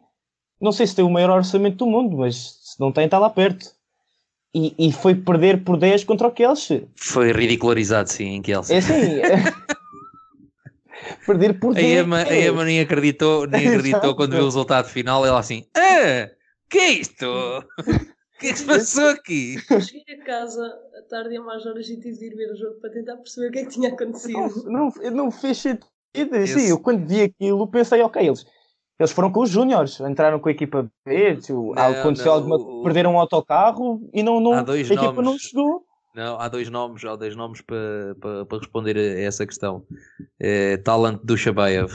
[0.61, 3.31] não sei se tem o maior orçamento do mundo, mas se não tem, está lá
[3.31, 3.73] perto.
[4.55, 6.87] E, e foi perder por 10 contra o Kelsey.
[6.95, 8.77] Foi ridicularizado, sim, em Kelsey.
[8.77, 8.95] É assim.
[11.25, 11.85] perder por 10.
[11.85, 15.25] A Emma, a Emma nem acreditou, nem acreditou quando viu o resultado final.
[15.25, 16.31] Ela assim, ah,
[16.69, 17.27] que é isto?
[17.27, 19.57] O que é que se passou aqui?
[19.81, 20.63] Cheguei a casa
[20.99, 23.17] à tarde e a mais horas e tive de ir ver o jogo para tentar
[23.17, 24.65] perceber o que é que tinha acontecido.
[24.67, 25.87] Não, não, não fez sentido.
[26.47, 28.47] Sim, eu quando vi aquilo pensei, ok, eles,
[28.99, 32.83] eles foram com os Júniores, entraram com a equipa B, tipo, aconteceu não, alguma, o,
[32.85, 35.84] perderam um autocarro e não, não, a equipa nomes, não chegou.
[36.15, 39.85] Não, há dois nomes, há dois nomes para, para, para responder a essa questão.
[40.39, 41.93] É, Talent do Shabayev.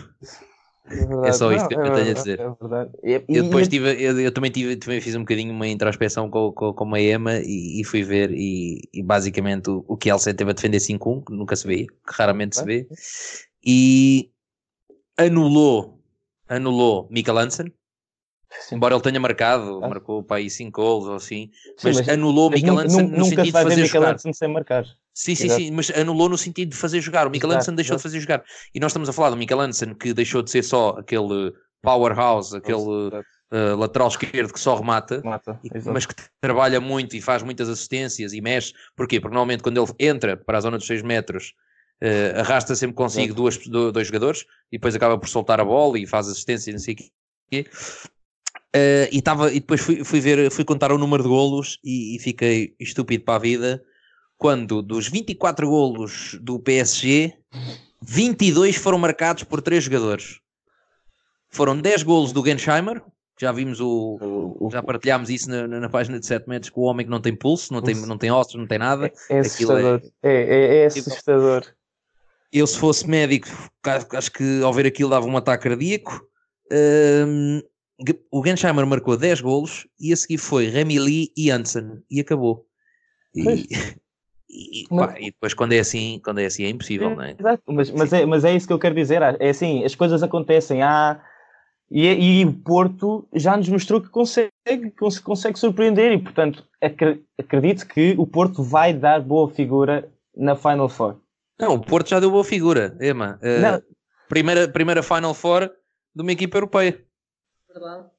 [0.92, 2.40] É, é, só isto não, que eu tenho a dizer.
[3.04, 6.30] É e, eu depois tive, eu, eu, também, tive, também fiz um bocadinho uma introspeção
[6.30, 10.10] com, com, com a Emma e, e fui ver e, e, basicamente o, o que
[10.10, 12.88] Elsa teve a defender 5-1, que nunca se vê, que raramente se vê,
[13.64, 14.32] e
[15.16, 16.02] anulou,
[16.48, 17.72] anulou Mika Hansen,
[18.72, 19.88] embora ele tenha marcado, ah.
[19.88, 21.50] marcou para aí 5 gols ou assim,
[21.84, 24.18] mas, mas anulou Mika Hansen no sentido de fazer jogar.
[24.20, 24.86] sem marcar.
[25.20, 25.62] Sim, sim, Exato.
[25.62, 27.28] sim, mas anulou no sentido de fazer jogar.
[27.28, 28.42] O Mikael Hansen deixou de fazer jogar.
[28.74, 32.56] E nós estamos a falar do Mikael Hansen que deixou de ser só aquele powerhouse,
[32.56, 37.44] aquele uh, lateral esquerdo que só remata, Mata, e, mas que trabalha muito e faz
[37.44, 38.74] muitas assistências e mexe.
[38.96, 39.20] Porquê?
[39.20, 41.54] Porque normalmente quando ele entra para a zona dos 6 metros,
[42.02, 46.08] uh, arrasta sempre consigo duas, dois jogadores e depois acaba por soltar a bola e
[46.08, 46.98] faz assistência e não sei o
[47.52, 47.66] quê.
[48.76, 52.16] Uh, e, tava, e depois fui, fui ver, fui contar o número de golos e,
[52.16, 53.84] e fiquei estúpido para a vida
[54.38, 57.34] quando dos 24 golos do PSG,
[58.02, 60.40] 22 foram marcados por três jogadores.
[61.50, 63.04] Foram 10 golos do Gensheimer,
[63.40, 67.06] já vimos o, já partilhámos isso na, na, página de 7 metros com o homem
[67.06, 69.12] que não tem pulso, não tem, não tem ossos, não tem nada.
[69.30, 70.02] É, é assustador.
[70.24, 71.66] É, é, é assustador.
[72.52, 73.48] Eu, se fosse médico,
[74.14, 76.22] acho que ao ver aquilo dava um ataque cardíaco.
[76.72, 77.62] Um,
[78.32, 82.66] o Gensheimer marcou 10 golos e a seguir foi Remy Lee e Hansen e acabou.
[83.36, 83.68] E,
[84.50, 87.36] E, pá, e, depois quando é assim, quando é assim é impossível, não é?
[87.40, 89.22] Exato, mas, mas, é, mas é isso que eu quero dizer.
[89.22, 90.82] É assim, as coisas acontecem.
[90.82, 91.22] Há,
[91.92, 92.08] e,
[92.42, 94.52] e o Porto já nos mostrou que consegue,
[95.24, 96.66] consegue surpreender e, portanto,
[97.38, 101.18] acredito que o Porto vai dar boa figura na Final Four.
[101.60, 103.40] Não, o Porto já deu boa figura, Ema.
[103.44, 103.84] Uh,
[104.28, 105.70] primeira, primeira Final Four
[106.16, 107.00] de uma equipa europeia.
[107.72, 108.10] Verdade.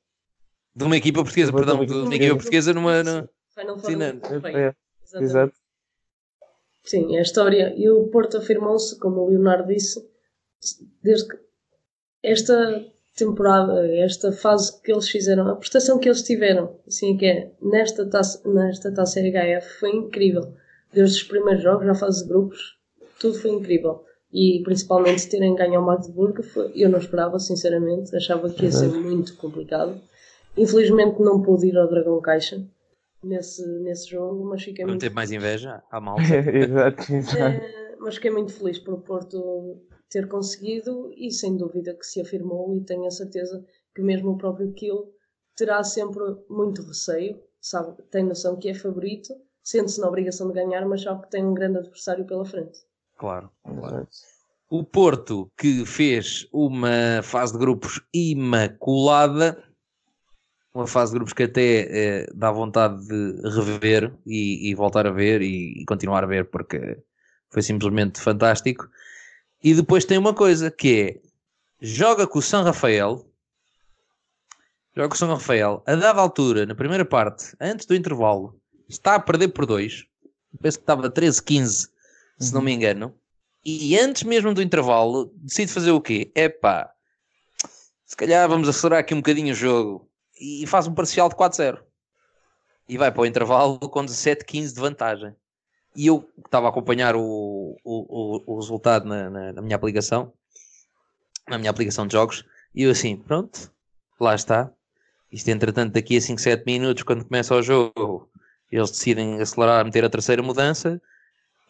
[0.74, 3.02] De uma equipa portuguesa, perdão, de uma equipa portuguesa numa.
[3.02, 3.28] numa...
[3.54, 3.90] Final Four.
[3.90, 4.74] Sim, é,
[5.20, 5.52] Exato.
[6.84, 7.74] Sim, é a história.
[7.76, 10.08] E o Porto afirmou-se, como o Leonardo disse,
[11.02, 11.38] desde que
[12.22, 12.86] esta
[13.16, 18.08] temporada, esta fase que eles fizeram, a prestação que eles tiveram, assim que é, nesta
[18.08, 20.54] taça, nesta taça HF foi incrível.
[20.92, 22.78] Desde os primeiros jogos, já fase de grupos,
[23.18, 24.04] tudo foi incrível.
[24.32, 28.88] E principalmente terem ganho ao Magdeburg, foi, eu não esperava, sinceramente, achava que ia ser
[28.88, 30.00] muito complicado.
[30.56, 32.64] Infelizmente não pude ir ao Dragão Caixa,
[33.22, 35.00] nesse, nesse jogo, mas fiquei não muito...
[35.00, 36.22] teve mais inveja à malta.
[36.22, 37.64] exato, exato.
[37.64, 42.20] É, mas fiquei muito feliz por o Porto ter conseguido e sem dúvida que se
[42.20, 43.64] afirmou e tenho a certeza
[43.94, 45.12] que mesmo o próprio Kiel
[45.56, 50.86] terá sempre muito receio, sabe, tem noção que é favorito, sente-se na obrigação de ganhar,
[50.86, 52.78] mas sabe que tem um grande adversário pela frente.
[53.20, 54.08] Claro, claro.
[54.70, 59.62] O Porto, que fez uma fase de grupos imaculada,
[60.72, 65.10] uma fase de grupos que até eh, dá vontade de rever e, e voltar a
[65.10, 66.96] ver e, e, continuar a ver porque
[67.50, 68.88] foi simplesmente fantástico.
[69.62, 71.20] E depois tem uma coisa que é
[71.78, 73.30] joga com o São Rafael,
[74.96, 79.16] joga com o São Rafael, a dada altura, na primeira parte, antes do intervalo, está
[79.16, 80.06] a perder por dois,
[80.62, 81.90] penso que estava 13-15,
[82.40, 82.56] se uhum.
[82.56, 83.14] não me engano,
[83.64, 86.32] e antes mesmo do intervalo, decide fazer o quê?
[86.34, 86.90] É pá,
[88.06, 90.08] se calhar vamos acelerar aqui um bocadinho o jogo
[90.40, 91.78] e faz um parcial de 4-0
[92.88, 95.36] e vai para o intervalo com 17-15 de vantagem.
[95.94, 100.32] E eu estava a acompanhar o, o, o, resultado na, na, na, minha aplicação,
[101.48, 103.70] na minha aplicação de jogos, e eu assim, pronto,
[104.18, 104.72] lá está.
[105.30, 108.28] Isto entretanto, daqui a 5, 7 minutos, quando começa o jogo,
[108.72, 111.00] eles decidem acelerar, meter a terceira mudança,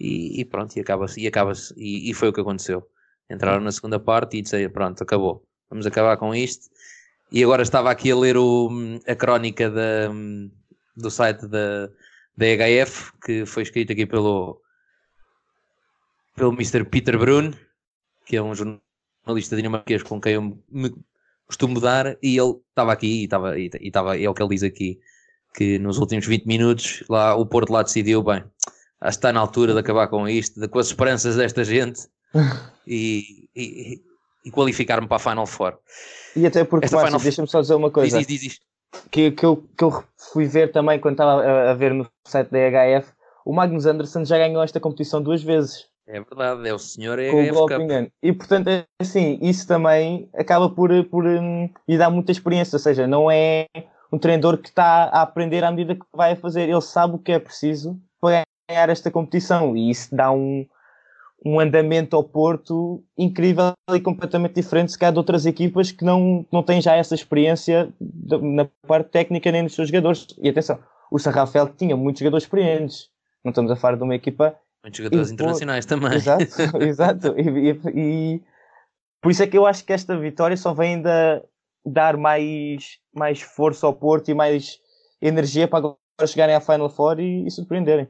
[0.01, 2.89] e, e pronto, e acaba-se, e, acaba e, e foi o que aconteceu.
[3.31, 6.71] Entraram na segunda parte e disseram, pronto, acabou, vamos acabar com isto
[7.33, 8.69] e agora estava aqui a ler o,
[9.07, 10.09] a crónica da,
[10.97, 11.87] do site da,
[12.37, 14.61] da HF, que foi escrito aqui pelo,
[16.35, 16.85] pelo Mr.
[16.85, 17.53] Peter Brun,
[18.27, 20.93] que é um jornalista dinamarquês com quem eu me
[21.47, 24.65] costumo dar, e ele estava aqui, e estava, e, estava, é o que ele diz
[24.65, 24.99] aqui,
[25.55, 28.45] que nos últimos 20 minutos lá, o Porto lá decidiu, bem,
[29.09, 32.09] está na altura de acabar com isto, de, com as esperanças desta gente
[32.87, 34.01] e, e,
[34.45, 35.79] e qualificar-me para a Final Four.
[36.37, 37.19] E até porque, Final...
[37.19, 38.19] deixa-me só dizer uma coisa.
[38.19, 38.61] Diz, diz, diz.
[39.11, 42.51] Que, que, eu, que eu fui ver também quando estava a, a ver no site
[42.51, 43.13] da EHF,
[43.45, 45.89] o Magnus Anderson já ganhou esta competição duas vezes.
[46.07, 48.13] É verdade, é o senhor EHF Cup.
[48.21, 52.81] E portanto, é assim, isso também acaba por, por um, lhe dar muita experiência, ou
[52.81, 53.67] seja, não é
[54.13, 57.19] um treinador que está a aprender à medida que vai a fazer, ele sabe o
[57.19, 60.67] que é preciso para ganhar esta competição e isso dá um,
[61.45, 66.47] um andamento ao Porto incrível e completamente diferente se calhar de outras equipas que não,
[66.53, 67.93] não têm já essa experiência
[68.41, 70.27] na parte técnica nem nos seus jogadores.
[70.43, 70.79] E atenção,
[71.11, 73.09] o Sarrafel tinha muitos jogadores experientes.
[73.45, 76.15] Não estamos a falar de uma equipa Muitos jogadores internacionais também.
[76.15, 76.45] Exato,
[76.83, 77.35] exato.
[77.39, 78.43] E, e, e,
[79.21, 81.45] por isso é que eu acho que esta vitória só vem ainda
[81.85, 84.79] dar mais, mais força ao Porto e mais
[85.21, 88.09] energia para agora chegarem à Final Four e, e surpreenderem.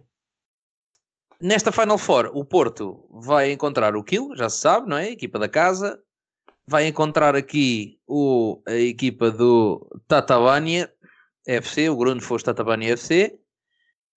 [1.41, 5.05] Nesta Final Four, o Porto vai encontrar o Kill, já se sabe, não é?
[5.05, 5.99] A equipa da casa.
[6.67, 10.93] Vai encontrar aqui o, a equipa do Tatabania
[11.47, 13.41] FC, o Grundfos Tatabania FC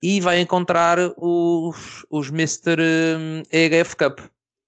[0.03, 2.77] e vai encontrar os, os Mr.
[3.49, 4.19] EHF Cup.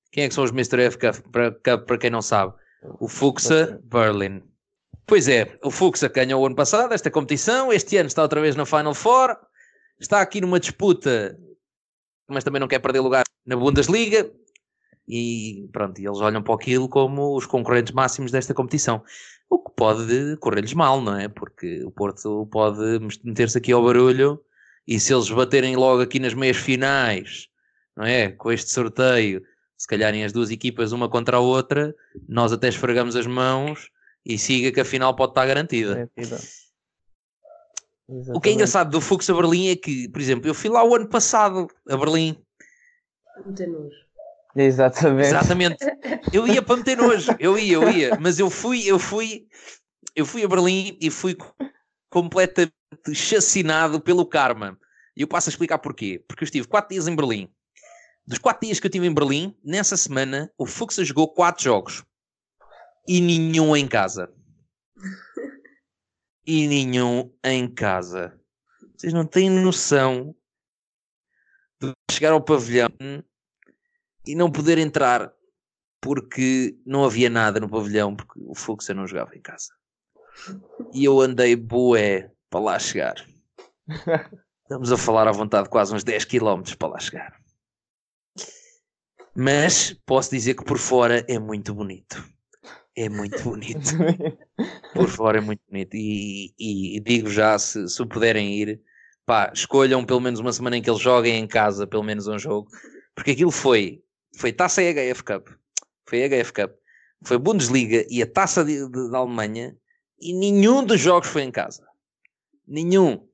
[0.10, 0.82] Quem é que são os Mr.
[0.82, 1.16] EHF Cup,
[1.62, 2.54] Cup, para quem não sabe?
[3.02, 4.42] O Fuxa Berlin.
[5.06, 8.56] Pois é, o Fuxa ganhou o ano passado esta competição, este ano está outra vez
[8.56, 9.36] na Final Four,
[10.00, 11.38] está aqui numa disputa,
[12.28, 14.32] mas também não quer perder lugar na Bundesliga,
[15.08, 19.04] e pronto, eles olham para aquilo como os concorrentes máximos desta competição.
[19.50, 21.28] O que pode correr-lhes mal, não é?
[21.28, 24.42] Porque o Porto pode meter-se aqui ao barulho
[24.88, 27.48] e se eles baterem logo aqui nas meias finais,
[27.96, 28.30] não é?
[28.32, 29.44] Com este sorteio,
[29.78, 31.96] se calharem as duas equipas uma contra a outra,
[32.28, 33.92] nós até esfregamos as mãos
[34.26, 36.10] e siga que a final pode estar garantida.
[38.10, 40.70] É, o que é engraçado do Fux a Berlim é que, por exemplo, eu fui
[40.70, 42.38] lá o ano passado a Berlim.
[43.46, 44.06] Meter nojo.
[44.56, 45.28] Exatamente.
[45.28, 45.78] Exatamente.
[46.32, 49.48] Eu ia para meter nojo, eu ia, eu ia, mas eu fui, eu fui,
[50.16, 51.36] eu fui a Berlim e fui
[52.10, 52.74] completamente
[53.14, 54.78] chacinado pelo karma.
[55.18, 56.24] E eu passo a explicar porquê.
[56.28, 57.50] Porque eu estive 4 dias em Berlim.
[58.28, 62.04] Dos 4 dias que eu estive em Berlim, nessa semana, o Fuxa jogou 4 jogos.
[63.08, 64.32] E nenhum em casa.
[66.46, 68.40] E nenhum em casa.
[68.96, 70.36] Vocês não têm noção
[71.82, 72.90] de chegar ao pavilhão
[74.26, 75.34] e não poder entrar
[76.02, 79.74] porque não havia nada no pavilhão, porque o Fuxa não jogava em casa.
[80.94, 83.16] E eu andei boé para lá chegar.
[84.64, 87.40] Estamos a falar à vontade quase uns 10 km para lá chegar.
[89.36, 92.24] Mas posso dizer que por fora é muito bonito.
[92.96, 93.92] É muito bonito.
[94.94, 95.96] por fora é muito bonito.
[95.96, 98.82] E, e, e digo já, se, se puderem ir,
[99.26, 102.40] pá, escolham pelo menos uma semana em que eles joguem em casa, pelo menos um
[102.40, 102.70] jogo.
[103.14, 104.02] Porque aquilo foi,
[104.38, 105.50] foi taça HF Cup.
[106.08, 106.72] Foi HF Cup.
[107.24, 109.76] Foi Bundesliga e a taça da Alemanha.
[110.20, 111.86] E nenhum dos jogos foi em casa.
[112.66, 113.28] Nenhum.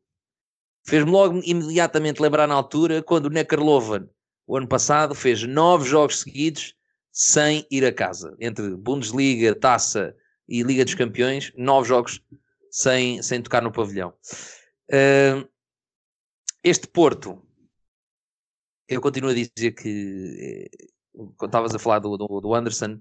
[0.87, 4.09] Fez-me logo imediatamente lembrar na altura quando o Neckarloven,
[4.47, 6.73] o ano passado, fez nove jogos seguidos
[7.11, 8.35] sem ir a casa.
[8.39, 10.15] Entre Bundesliga, Taça
[10.47, 12.21] e Liga dos Campeões, nove jogos
[12.69, 14.13] sem, sem tocar no pavilhão.
[14.89, 15.47] Uh,
[16.63, 17.41] este Porto,
[18.87, 20.87] eu continuo a dizer que eh,
[21.37, 22.99] quando estavas a falar do, do, do Anderson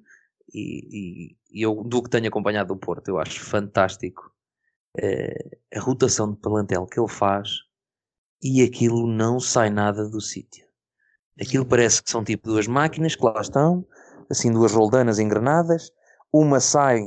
[0.52, 4.32] e, e, e, eu do que tenho acompanhado do Porto, eu acho fantástico
[4.98, 7.50] uh, a rotação de plantel que ele faz
[8.42, 10.66] e aquilo não sai nada do sítio.
[11.40, 13.86] Aquilo parece que são tipo duas máquinas que lá estão,
[14.30, 15.90] assim duas roldanas engranadas,
[16.32, 17.02] uma sai,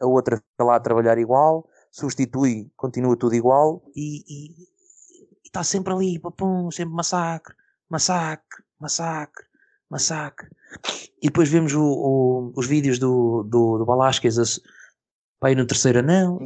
[0.00, 4.68] a outra fica lá a trabalhar igual, substitui, continua tudo igual e,
[5.44, 7.54] está sempre ali, papum, sempre massacre,
[7.88, 9.46] massacre, massacre,
[9.90, 10.48] massacre.
[11.20, 14.60] E depois vemos o, o, os vídeos do, do, do Balasquez
[15.40, 16.38] para ir no terceiro anel,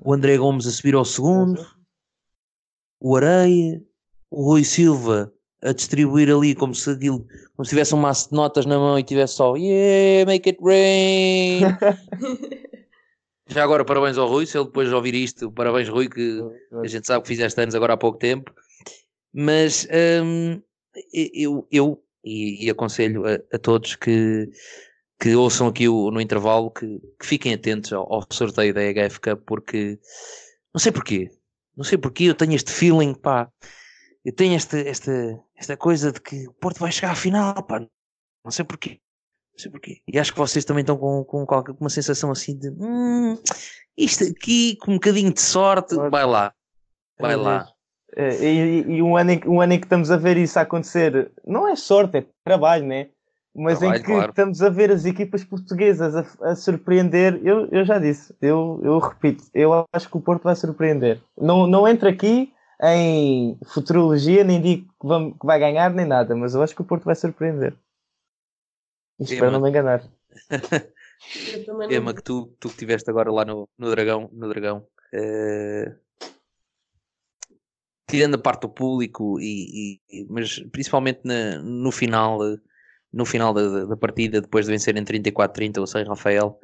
[0.00, 1.60] o André Gomes a subir ao segundo,
[3.00, 3.82] o Areia,
[4.30, 8.36] o Rui Silva a distribuir ali como se aquilo, como se tivesse um maço de
[8.36, 11.62] notas na mão e tivesse só Yeah, make it rain.
[13.50, 16.42] Já agora, parabéns ao Rui, se ele depois ouvir isto, parabéns Rui, que
[16.72, 18.52] a gente sabe que fizeste anos agora há pouco tempo.
[19.32, 19.88] Mas
[20.22, 20.60] hum,
[21.12, 24.50] eu, eu e, e aconselho a, a, todos que,
[25.18, 29.36] que ouçam aqui o, no intervalo que, que fiquem atentos ao, ao sorteio da EHFK,
[29.46, 29.98] porque
[30.74, 31.30] não sei porquê,
[31.74, 33.50] não sei porquê, eu tenho este feeling, pá.
[34.28, 37.80] Eu tenho esta, esta, esta coisa de que o Porto vai chegar à final, pá.
[38.44, 39.00] Não sei porquê.
[39.54, 40.02] Não sei porquê.
[40.06, 43.38] E acho que vocês também estão com, com, com uma sensação assim de hum,
[43.96, 46.52] isto aqui, com um bocadinho de sorte, vai lá.
[47.18, 47.68] Vai é lá.
[48.16, 51.32] Eh, e, e, um, ano em, um ano em que estamos a ver isso acontecer,
[51.46, 53.08] não é sorte, é trabalho, né?
[53.56, 54.28] Mas trabalho, em que claro.
[54.28, 58.98] estamos a ver as equipas portuguesas a, a, surpreender, eu, eu já disse, eu, eu
[58.98, 61.18] repito, eu acho que o Porto vai surpreender.
[61.34, 66.34] Não, não entra aqui em futurologia, nem digo que, vamos, que vai ganhar nem nada,
[66.36, 67.74] mas eu acho que o Porto vai surpreender.
[69.18, 70.02] E espero não me enganar.
[71.90, 75.94] Ema, que tu, tu que estiveste agora lá no, no Dragão, no Dragão uh,
[78.06, 82.38] tirando a parte do público, e, e mas principalmente na, no final,
[83.12, 86.58] no final da, da, partida, depois de vencerem 34-30 o São Rafael,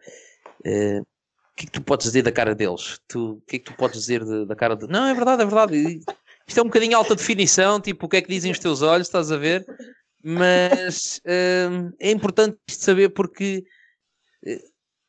[0.65, 1.07] uh,
[1.55, 2.99] o que é que tu podes dizer da cara deles?
[3.07, 4.89] Tu, o que é que tu podes dizer de, da cara de.
[4.89, 6.01] Não, é verdade, é verdade.
[6.47, 9.07] Isto é um bocadinho alta definição, tipo, o que é que dizem os teus olhos,
[9.07, 9.65] estás a ver?
[10.23, 13.65] Mas uh, é importante saber porque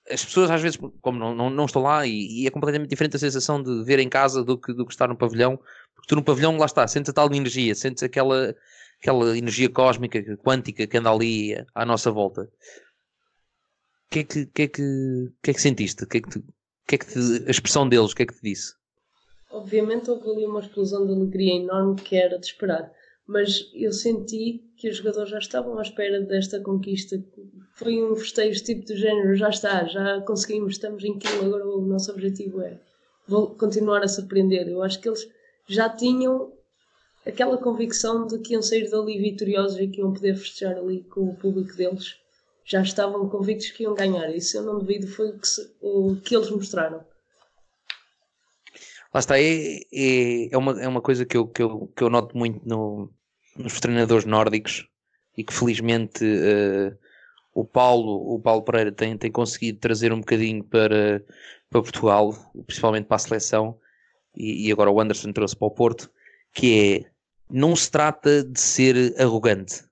[0.10, 3.16] as pessoas às vezes, como não, não, não estão lá, e, e, é completamente diferente
[3.16, 5.58] a sensação de ver em casa do que, do que estar no pavilhão,
[5.96, 8.56] porque tu no pavilhão, lá está, sentes a tal energia, sentes aquela,
[9.02, 12.48] aquela energia cósmica, quântica que anda ali à nossa volta.
[14.10, 16.06] Que é que, que, é que, que, é que sentiste?
[16.06, 16.40] Que é que,
[16.88, 18.74] que é que te, a expressão deles, o que é que te disse?
[19.52, 22.92] Obviamente houve ali uma explosão de alegria enorme que era de esperar
[23.28, 27.18] mas eu senti que os jogadores já estavam à espera desta conquista.
[27.74, 31.82] Foi um festejo tipo do género, já está, já conseguimos, estamos em quilo, agora o
[31.82, 32.80] nosso objetivo é
[33.58, 34.68] continuar a surpreender.
[34.68, 35.28] Eu acho que eles
[35.68, 36.54] já tinham
[37.26, 41.22] aquela convicção de que iam sair dali vitoriosos e que iam poder festejar ali com
[41.22, 42.18] o público deles.
[42.66, 44.28] Já estavam convictos que iam ganhar.
[44.36, 47.06] Isso eu não duvido, foi o que, se, o que eles mostraram.
[49.14, 52.10] Lá está, é, é, é, uma, é uma coisa que eu, que eu, que eu
[52.10, 53.14] noto muito no,
[53.56, 54.90] nos treinadores nórdicos
[55.38, 56.98] e que felizmente uh,
[57.54, 61.24] o Paulo, o Paulo Pereira tem, tem conseguido trazer um bocadinho para,
[61.70, 62.34] para Portugal,
[62.66, 63.80] principalmente para a seleção,
[64.36, 66.12] e, e agora o Anderson trouxe para o Porto,
[66.54, 67.16] que é
[67.50, 69.85] não se trata de ser arrogante.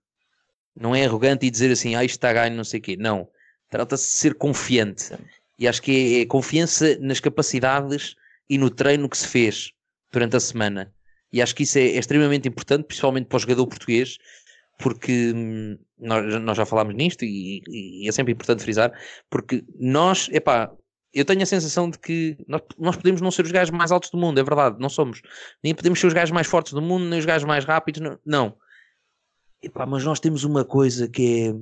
[0.75, 2.97] Não é arrogante e dizer assim, ah, isto está ganho, não sei o quê.
[2.97, 3.27] Não.
[3.69, 5.11] Trata-se de ser confiante.
[5.57, 8.15] E acho que é, é confiança nas capacidades
[8.49, 9.71] e no treino que se fez
[10.11, 10.93] durante a semana.
[11.31, 14.17] E acho que isso é, é extremamente importante, principalmente para o jogador português,
[14.77, 18.91] porque hum, nós, nós, já falámos nisto e, e, é sempre importante frisar,
[19.29, 20.71] porque nós, epá,
[21.13, 24.09] eu tenho a sensação de que nós, nós podemos não ser os gajos mais altos
[24.09, 25.21] do mundo, é verdade, não somos.
[25.63, 28.19] Nem podemos ser os gajos mais fortes do mundo, nem os gajos mais rápidos, não.
[28.25, 28.57] não.
[29.63, 31.55] Epá, mas nós temos uma coisa que é.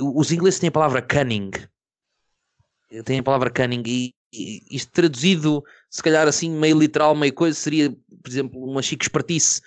[0.00, 1.50] Os ingleses têm a palavra cunning.
[3.04, 4.14] Têm a palavra cunning e
[4.70, 9.60] isto traduzido, se calhar assim, meio literal, meio coisa, seria, por exemplo, uma chique espertice.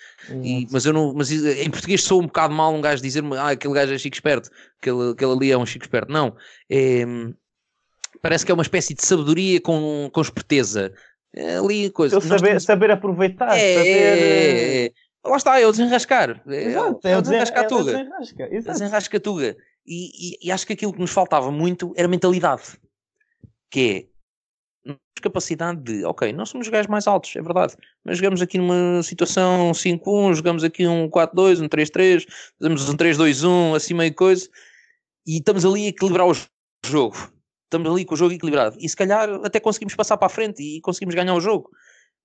[0.44, 3.50] E, mas eu não, mas em português sou um bocado mal um gajo dizer-me, ah,
[3.50, 4.50] aquele gajo é chique esperto,
[4.80, 6.12] aquele, aquele ali é um chique esperto.
[6.12, 6.36] Não,
[6.70, 7.04] é,
[8.22, 10.94] parece que é uma espécie de sabedoria com, com esperteza.
[11.34, 12.20] É ali coisa.
[12.20, 12.64] Saber, temos...
[12.64, 13.88] saber aproveitar, é, saber.
[13.88, 14.92] É, é,
[15.26, 16.42] lá está, é o desenrascar.
[16.48, 17.92] É, Exato, é, o desenrascar tuga.
[17.92, 19.58] Desenrasca, desenrasca tuga.
[19.86, 22.64] E, e, e acho que aquilo que nos faltava muito era mentalidade.
[23.70, 24.12] Que é
[25.22, 29.04] capacidade de, ok, nós somos os gajos mais altos, é verdade, mas jogamos aqui numa
[29.04, 32.26] situação 5-1, jogamos aqui um 4-2, um 3-3,
[32.60, 34.50] fazemos um 3-2-1, assim meio coisa,
[35.26, 36.36] e estamos ali a equilibrar o
[36.84, 37.16] jogo.
[37.66, 38.76] Estamos ali com o jogo equilibrado.
[38.80, 41.70] E se calhar até conseguimos passar para a frente e conseguimos ganhar o jogo.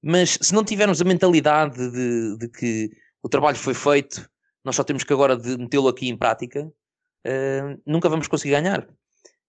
[0.09, 4.31] Mas se não tivermos a mentalidade de, de que o trabalho foi feito,
[4.65, 8.87] nós só temos que agora metê-lo aqui em prática, uh, nunca vamos conseguir ganhar.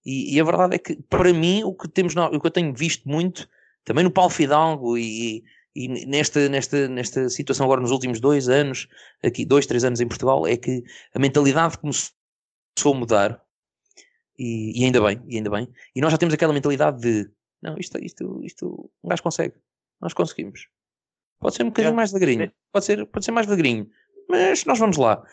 [0.04, 2.74] E, e, a verdade é que, para mim, o que, temos, o que eu tenho
[2.74, 3.48] visto muito,
[3.86, 5.43] também no Paulo Fidalgo e,
[5.76, 8.88] e nesta, nesta, nesta situação agora nos últimos dois anos,
[9.24, 12.15] aqui dois, três anos em Portugal, é que a mentalidade começou
[12.86, 13.43] a mudar
[14.39, 15.67] e, e, ainda bem, e ainda bem.
[15.96, 17.30] E nós já temos aquela mentalidade de
[17.62, 19.56] não, isto, isto, isto um gajo consegue,
[20.01, 20.67] nós conseguimos.
[21.39, 21.95] Pode ser um bocadinho é.
[21.95, 23.88] mais devagarinho, pode ser, pode ser mais devagarinho,
[24.29, 25.23] mas nós vamos lá.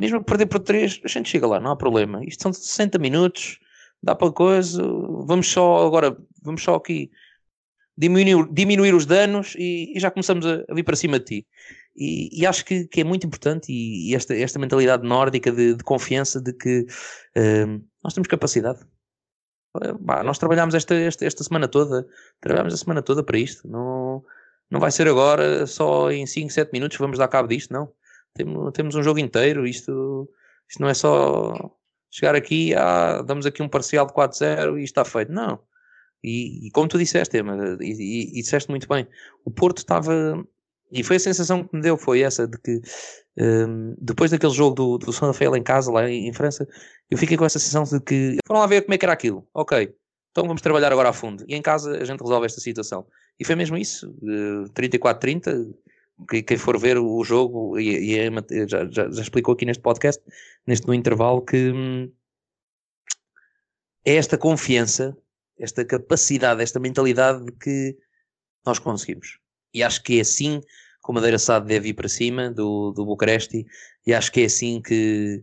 [0.00, 2.24] Mesmo perder por três, a gente chega lá, não há problema.
[2.24, 3.58] Isto são 60 minutos,
[4.02, 4.82] dá para coisa,
[5.26, 7.10] vamos só agora, vamos só aqui
[7.96, 11.46] diminuir, diminuir os danos e, e já começamos a, a, vir para cima de ti.
[11.94, 15.74] E, e acho que, que, é muito importante e, e, esta, esta mentalidade nórdica de,
[15.74, 16.86] de confiança de que
[17.36, 18.80] uh, nós temos capacidade.
[20.00, 22.06] Bah, nós trabalhámos esta, esta, esta semana toda,
[22.40, 23.66] trabalhámos a semana toda para isto.
[23.66, 24.22] Não,
[24.70, 27.92] não vai ser agora só em 5, 7 minutos vamos dar cabo disto, não.
[28.34, 30.28] Temos, temos um jogo inteiro, isto,
[30.68, 31.74] isto não é só
[32.10, 35.32] chegar aqui, ah, damos aqui um parcial de 4-0 e está feito.
[35.32, 35.58] Não.
[36.22, 39.08] E, e como tu disseste, Emma, e, e, e, disseste muito bem,
[39.44, 40.44] o Porto estava.
[40.92, 42.80] E foi a sensação que me deu, foi essa, de que
[43.38, 46.68] um, depois daquele jogo do, do São Rafael em casa, lá em, em, França,
[47.10, 49.48] eu fiquei com essa sensação de que foram lá ver como é que era aquilo.
[49.54, 49.94] Ok,
[50.30, 51.44] então vamos trabalhar agora a fundo.
[51.48, 53.06] E em casa a gente resolve esta situação.
[53.40, 54.14] e foi mesmo isso,
[54.74, 55.74] 34-30,
[56.46, 60.22] quem for ver o jogo, e, e já, já, já, explicou aqui neste podcast,
[60.66, 62.12] neste no intervalo, que hum,
[64.04, 65.16] é esta confiança,
[65.58, 67.96] esta capacidade, esta mentalidade de que
[68.64, 69.38] nós conseguimos.
[69.72, 70.60] E acho que é assim
[71.10, 73.66] o Madeira Sade deve ir para cima do, do Bucareste,
[74.06, 75.42] e acho que é assim que,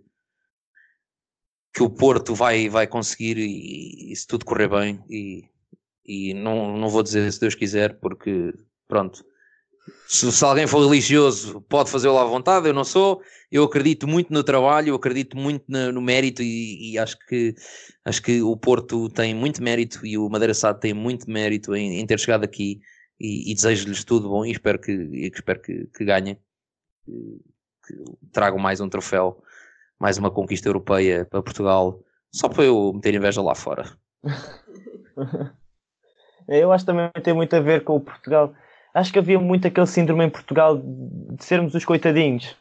[1.73, 5.43] que o Porto vai, vai conseguir, e, e se tudo correr bem, e,
[6.05, 8.53] e não, não vou dizer se Deus quiser, porque
[8.87, 9.25] pronto,
[10.07, 12.67] se, se, alguém for religioso, pode fazê-lo à vontade.
[12.67, 13.21] Eu não sou.
[13.51, 17.55] Eu acredito muito no trabalho, eu acredito muito no, no mérito e, e, acho, que,
[18.05, 21.99] acho que o Porto tem muito mérito e o Madeira Sado tem muito mérito em,
[21.99, 22.79] em ter chegado aqui
[23.19, 26.37] e, e desejo-lhes tudo bom e espero que, e espero que, que ganhem,
[27.05, 27.41] que,
[27.87, 27.95] que
[28.31, 29.43] tragam mais um troféu,
[29.99, 32.01] mais uma conquista europeia para Portugal,
[32.31, 33.97] só para eu meter inveja lá fora.
[36.47, 38.53] eu acho que também tem muito a ver com o Portugal
[38.93, 42.55] acho que havia muito aquele síndrome em Portugal de sermos os coitadinhos.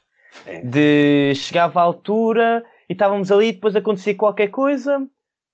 [0.46, 0.60] É.
[0.60, 5.06] De chegava à altura e estávamos ali, depois acontecia qualquer coisa,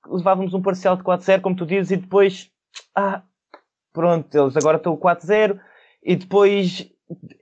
[0.06, 2.50] levávamos um parcial de 4-0, como tu dizes, e depois,
[2.94, 3.22] ah,
[3.94, 5.58] pronto, eles agora estão 4-0,
[6.02, 6.86] e depois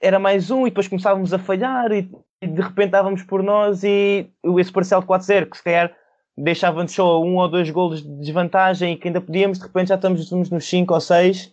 [0.01, 2.09] era mais um, e depois começávamos a falhar, e,
[2.41, 5.93] e de repente estávamos por nós, e esse parcial de 4-0, que se calhar
[6.37, 9.97] deixava-nos só um ou dois golos de desvantagem, e que ainda podíamos, de repente já
[9.97, 11.53] estamos nos 5 ou 6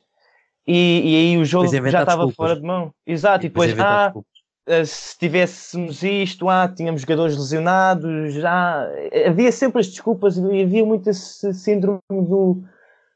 [0.67, 2.93] e, e aí o jogo já estava fora de mão.
[3.07, 4.13] Exato, e depois, ah,
[4.67, 8.87] eh, se tivéssemos isto, ah, tínhamos jogadores lesionados, já
[9.25, 12.63] havia sempre as desculpas e havia muito esse síndrome do,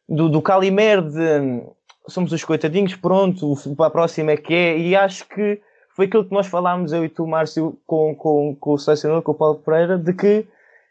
[0.07, 1.63] do, do Calimer de
[2.07, 5.61] somos os coitadinhos, pronto, para a próxima é que é, e acho que
[5.95, 9.31] foi aquilo que nós falámos, eu e tu, Márcio, com, com, com o selecionador, com
[9.31, 10.45] o Paulo Pereira, de que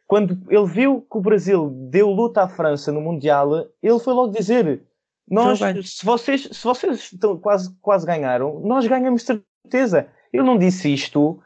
[0.07, 4.33] quando ele viu que o Brasil deu luta à França no Mundial, ele foi logo
[4.33, 4.81] dizer
[5.29, 10.07] nós, se vocês, se vocês estão, quase, quase ganharam, nós ganhamos certeza.
[10.33, 11.41] Ele não disse isto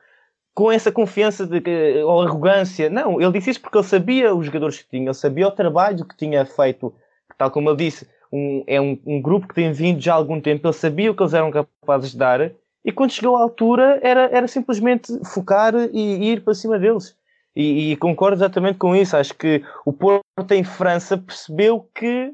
[0.55, 1.63] com essa confiança de,
[2.03, 2.91] ou arrogância.
[2.91, 6.05] Não, ele disse isso porque ele sabia os jogadores que tinha, ele sabia o trabalho
[6.05, 6.93] que tinha feito.
[7.39, 10.41] Tal como ele disse, um, é um, um, grupo que tem vindo já há algum
[10.41, 12.53] tempo, ele sabia o que eles eram capazes de dar,
[12.85, 17.17] e quando chegou à altura era, era simplesmente focar e, e ir para cima deles.
[17.55, 19.17] E, e, concordo exatamente com isso.
[19.17, 22.33] Acho que o Porto em França percebeu que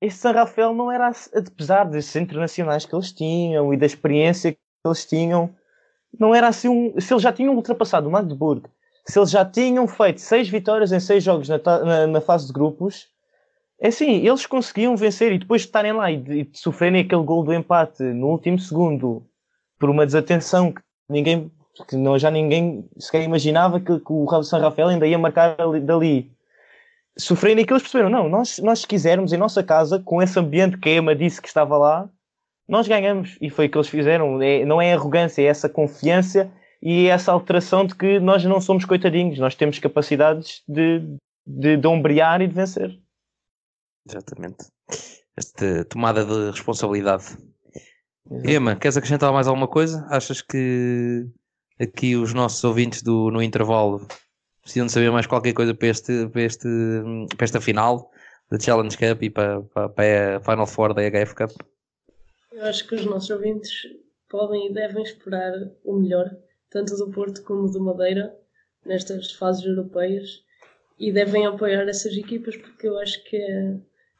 [0.00, 4.58] esse San Rafael não era, apesar desses internacionais que eles tinham e da experiência que
[4.86, 5.50] eles tinham,
[6.18, 6.98] não era assim um.
[7.00, 8.62] Se eles já tinham ultrapassado o Magdeburg,
[9.06, 12.52] se eles já tinham feito seis vitórias em seis jogos na, na, na fase de
[12.52, 13.08] grupos,
[13.80, 17.22] é assim, eles conseguiam vencer e depois de estarem lá e de, de sofrerem aquele
[17.22, 19.26] gol do empate no último segundo
[19.78, 21.50] por uma desatenção que ninguém,
[21.88, 26.30] que não, já ninguém sequer imaginava que, que o San Rafael ainda ia marcar dali
[27.18, 30.38] sofrendo e que eles perceberam, não, nós, nós se quisermos em nossa casa, com esse
[30.38, 32.08] ambiente que a Emma disse que estava lá,
[32.68, 33.36] nós ganhamos.
[33.40, 34.40] E foi o que eles fizeram.
[34.40, 36.50] É, não é arrogância, é essa confiança
[36.82, 41.02] e essa alteração de que nós não somos coitadinhos, nós temos capacidades de,
[41.46, 42.98] de, de ombrear e de vencer.
[44.10, 44.66] Exatamente.
[45.36, 47.24] Esta tomada de responsabilidade.
[48.30, 48.50] Exato.
[48.50, 50.06] Emma, queres acrescentar mais alguma coisa?
[50.08, 51.26] Achas que
[51.80, 54.06] aqui os nossos ouvintes do, no intervalo
[54.62, 56.68] precisam de saber mais qualquer coisa para, este, para, este,
[57.36, 58.10] para esta final
[58.50, 61.50] da Challenge Cup e para, para, para a Final Four da HF Cup?
[62.52, 63.86] Eu acho que os nossos ouvintes
[64.28, 65.52] podem e devem esperar
[65.84, 66.30] o melhor,
[66.68, 68.34] tanto do Porto como do Madeira,
[68.84, 70.42] nestas fases europeias,
[70.98, 73.76] e devem apoiar essas equipas porque eu acho que, é,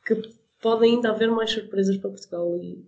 [0.06, 2.84] que podem ainda haver mais surpresas para Portugal e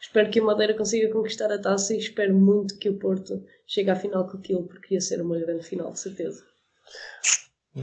[0.00, 3.90] espero que a Madeira consiga conquistar a taça e espero muito que o Porto chegue
[3.90, 6.44] à final com aquilo porque ia ser uma grande final, de certeza.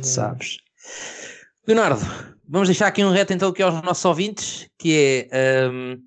[0.02, 0.58] Sabes.
[1.68, 2.02] Leonardo,
[2.48, 6.02] vamos deixar aqui um reto então aqui aos nossos ouvintes, que é um,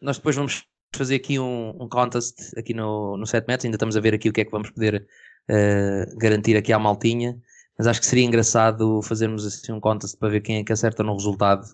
[0.00, 0.64] nós depois vamos
[0.94, 4.28] fazer aqui um, um, contest aqui no, no 7 metros, ainda estamos a ver aqui
[4.28, 5.06] o que é que vamos poder
[5.50, 7.38] uh, garantir aqui à maltinha,
[7.82, 11.02] mas acho que seria engraçado fazermos assim um contest para ver quem é que acerta
[11.02, 11.66] no resultado,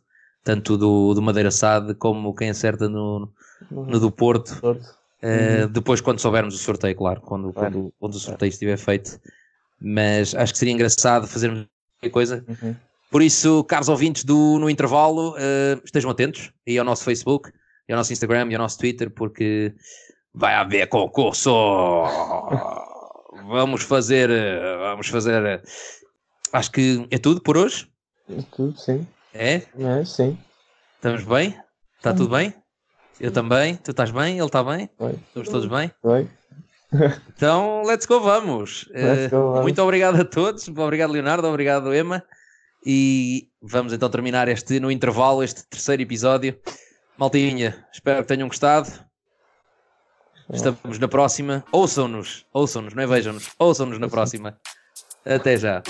[0.42, 3.30] tanto do, do Madeira Sade como quem acerta no,
[3.70, 4.52] no do Porto.
[4.62, 5.68] Uh, uhum.
[5.70, 9.20] Depois, quando soubermos o sorteio, claro, quando, quando, quando o sorteio estiver feito,
[9.78, 11.66] mas acho que seria engraçado fazermos
[12.00, 12.44] qualquer coisa.
[12.48, 12.74] Uhum.
[13.10, 17.52] Por isso, caros ouvintes do No Intervalo, uh, estejam atentos aí ao nosso Facebook,
[17.86, 19.74] e ao nosso Instagram e ao nosso Twitter, porque
[20.32, 21.50] vai haver concurso!
[23.46, 24.30] vamos fazer,
[24.78, 25.62] vamos fazer.
[26.52, 27.88] Acho que é tudo por hoje.
[28.30, 29.06] É tudo, sim.
[29.34, 29.62] É?
[29.78, 30.38] É, sim.
[30.96, 31.58] Estamos bem?
[31.96, 32.54] Está tudo bem?
[33.20, 33.76] Eu também.
[33.76, 34.38] Tu estás bem?
[34.38, 34.88] Ele está bem?
[34.98, 35.18] Oi.
[35.28, 35.90] Estamos todos bem?
[36.02, 36.28] Oi.
[37.36, 38.88] Então, let's go, vamos.
[38.94, 39.60] Let's go, vamos.
[39.60, 40.66] Muito obrigado a todos.
[40.68, 41.46] Obrigado, Leonardo.
[41.46, 42.24] Obrigado, Emma.
[42.84, 46.58] E vamos então terminar este no intervalo, este terceiro episódio
[47.18, 48.88] Maltinha, espero que tenham gostado.
[50.50, 51.64] Estamos na próxima.
[51.72, 54.56] Ouçam-nos, ouçam-nos, não é vejam-nos, ouçam-nos na próxima.
[55.26, 55.82] Até já.